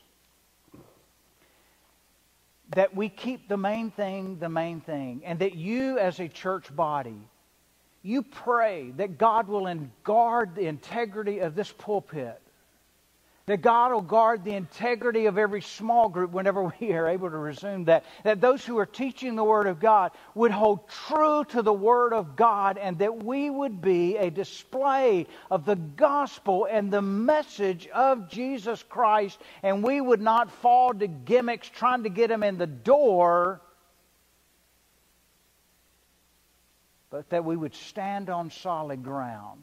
That 2.75 2.95
we 2.95 3.09
keep 3.09 3.47
the 3.47 3.57
main 3.57 3.91
thing 3.91 4.37
the 4.39 4.49
main 4.49 4.81
thing, 4.81 5.21
and 5.25 5.39
that 5.39 5.55
you, 5.55 5.97
as 5.97 6.19
a 6.19 6.27
church 6.27 6.75
body, 6.75 7.17
you 8.03 8.23
pray 8.23 8.91
that 8.97 9.17
God 9.17 9.47
will 9.47 9.67
guard 10.03 10.55
the 10.55 10.67
integrity 10.67 11.39
of 11.39 11.55
this 11.55 11.71
pulpit 11.71 12.41
that 13.47 13.61
God 13.61 13.93
will 13.93 14.01
guard 14.01 14.43
the 14.43 14.53
integrity 14.53 15.25
of 15.25 15.37
every 15.37 15.61
small 15.61 16.09
group 16.09 16.31
whenever 16.31 16.63
we 16.79 16.91
are 16.91 17.07
able 17.07 17.29
to 17.29 17.37
resume 17.37 17.85
that. 17.85 18.05
That 18.23 18.41
those 18.41 18.63
who 18.63 18.77
are 18.77 18.85
teaching 18.85 19.35
the 19.35 19.43
Word 19.43 19.67
of 19.67 19.79
God 19.79 20.11
would 20.35 20.51
hold 20.51 20.87
true 20.89 21.45
to 21.49 21.61
the 21.61 21.73
Word 21.73 22.13
of 22.13 22.35
God 22.35 22.77
and 22.77 22.99
that 22.99 23.23
we 23.23 23.49
would 23.49 23.81
be 23.81 24.17
a 24.17 24.29
display 24.29 25.27
of 25.49 25.65
the 25.65 25.75
gospel 25.75 26.67
and 26.69 26.91
the 26.91 27.01
message 27.01 27.87
of 27.87 28.29
Jesus 28.29 28.83
Christ 28.83 29.39
and 29.63 29.81
we 29.81 29.99
would 30.01 30.21
not 30.21 30.51
fall 30.51 30.93
to 30.93 31.07
gimmicks 31.07 31.69
trying 31.69 32.03
to 32.03 32.09
get 32.09 32.27
them 32.27 32.43
in 32.43 32.57
the 32.57 32.67
door. 32.67 33.61
But 37.09 37.29
that 37.29 37.45
we 37.45 37.55
would 37.55 37.73
stand 37.73 38.29
on 38.29 38.51
solid 38.51 39.01
ground 39.01 39.61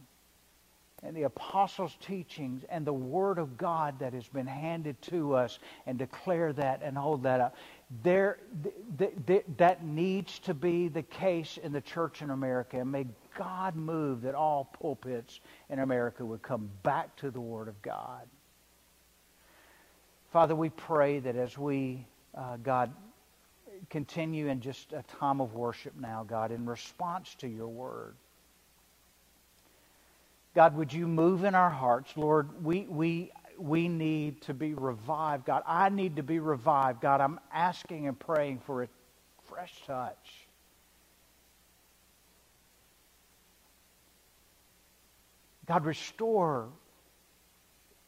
and 1.05 1.15
the 1.15 1.25
apostles' 1.25 1.97
teachings 2.01 2.65
and 2.69 2.87
the 2.87 2.93
Word 2.93 3.39
of 3.39 3.59
God 3.59 3.99
that 3.99 4.15
has 4.15 4.27
been 4.27 4.47
handed 4.47 5.01
to 5.03 5.35
us 5.35 5.59
and 5.87 5.99
declare 5.99 6.53
that 6.55 6.81
and 6.83 6.97
hold 6.97 7.23
that 7.25 7.41
up. 7.41 7.57
There, 8.03 8.39
th- 8.63 8.75
th- 8.99 9.27
th- 9.27 9.45
that 9.59 9.85
needs 9.85 10.39
to 10.41 10.55
be 10.55 10.89
the 10.89 11.03
case 11.03 11.59
in 11.63 11.73
the 11.73 11.81
church 11.83 12.23
in 12.23 12.31
America. 12.31 12.81
And 12.81 12.91
may 12.91 13.07
God 13.37 13.77
move 13.77 14.23
that 14.23 14.35
all 14.35 14.65
pulpits 14.81 15.41
in 15.69 15.79
America 15.79 16.25
would 16.25 16.43
come 16.43 16.71
back 16.83 17.15
to 17.17 17.31
the 17.31 17.41
Word 17.41 17.69
of 17.69 17.81
God. 17.83 18.27
Father, 20.33 20.57
we 20.57 20.71
pray 20.71 21.21
that 21.21 21.37
as 21.37 21.57
we, 21.59 22.07
uh, 22.35 22.57
God, 22.57 22.93
continue 23.91 24.49
in 24.49 24.61
just 24.61 24.93
a 24.93 25.05
time 25.21 25.41
of 25.41 25.53
worship 25.55 25.93
now, 26.01 26.25
God, 26.25 26.51
in 26.51 26.65
response 26.65 27.35
to 27.37 27.47
your 27.47 27.69
Word 27.69 28.17
God, 30.55 30.77
would 30.77 30.93
you 30.93 31.07
move 31.07 31.45
in 31.45 31.55
our 31.55 31.71
hearts? 31.71 32.13
Lord, 32.17 32.65
we, 32.65 32.87
we, 32.89 33.33
we 33.59 33.89
need 33.89 34.43
to 34.43 34.55
be 34.55 34.75
revived. 34.75 35.47
God, 35.47 35.63
I 35.67 35.89
need 35.89 36.17
to 36.17 36.23
be 36.23 36.39
revived. 36.39 37.01
God, 37.01 37.21
I'm 37.21 37.41
asking 37.53 38.07
and 38.07 38.19
praying 38.19 38.61
for 38.67 38.85
a 38.85 38.89
fresh 39.49 39.73
touch. 39.87 40.47
God, 45.67 45.85
restore 45.85 46.69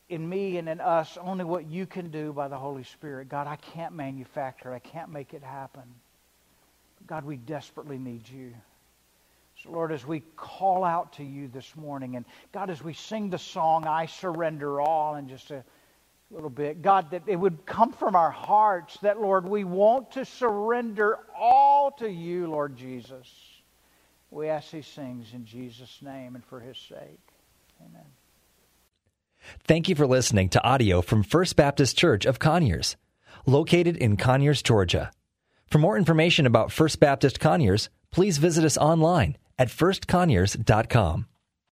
in 0.08 0.28
me 0.28 0.56
and 0.58 0.68
in 0.68 0.80
us 0.80 1.18
only 1.20 1.44
what 1.44 1.66
you 1.66 1.86
can 1.86 2.10
do 2.10 2.32
by 2.32 2.48
the 2.48 2.56
Holy 2.56 2.84
Spirit. 2.84 3.28
God, 3.28 3.46
I 3.46 3.56
can't 3.56 3.94
manufacture. 3.94 4.72
I 4.72 4.78
can't 4.78 5.10
make 5.10 5.34
it 5.34 5.42
happen. 5.42 5.82
God, 7.06 7.24
we 7.24 7.36
desperately 7.36 7.98
need 7.98 8.28
you. 8.28 8.52
Lord, 9.68 9.92
as 9.92 10.06
we 10.06 10.20
call 10.36 10.84
out 10.84 11.14
to 11.14 11.24
you 11.24 11.48
this 11.48 11.74
morning, 11.76 12.16
and 12.16 12.24
God, 12.52 12.70
as 12.70 12.82
we 12.82 12.94
sing 12.94 13.30
the 13.30 13.38
song, 13.38 13.86
I 13.86 14.06
surrender 14.06 14.80
all, 14.80 15.16
in 15.16 15.28
just 15.28 15.50
a 15.50 15.64
little 16.30 16.50
bit, 16.50 16.82
God, 16.82 17.10
that 17.10 17.22
it 17.26 17.36
would 17.36 17.66
come 17.66 17.92
from 17.92 18.16
our 18.16 18.30
hearts 18.30 18.98
that, 19.02 19.20
Lord, 19.20 19.48
we 19.48 19.64
want 19.64 20.12
to 20.12 20.24
surrender 20.24 21.18
all 21.38 21.92
to 21.92 22.10
you, 22.10 22.48
Lord 22.48 22.76
Jesus. 22.76 23.28
We 24.30 24.48
ask 24.48 24.70
these 24.70 24.88
things 24.88 25.28
in 25.32 25.44
Jesus' 25.44 26.00
name 26.02 26.34
and 26.34 26.44
for 26.44 26.60
his 26.60 26.76
sake. 26.76 27.20
Amen. 27.80 28.06
Thank 29.64 29.88
you 29.88 29.94
for 29.94 30.06
listening 30.06 30.48
to 30.50 30.64
audio 30.64 31.00
from 31.00 31.22
First 31.22 31.54
Baptist 31.56 31.96
Church 31.96 32.26
of 32.26 32.38
Conyers, 32.38 32.96
located 33.46 33.96
in 33.96 34.16
Conyers, 34.16 34.62
Georgia. 34.62 35.12
For 35.70 35.78
more 35.78 35.96
information 35.96 36.46
about 36.46 36.72
First 36.72 36.98
Baptist 36.98 37.38
Conyers, 37.38 37.88
please 38.10 38.38
visit 38.38 38.64
us 38.64 38.76
online 38.76 39.36
at 39.58 39.68
firstconyers.com. 39.68 41.26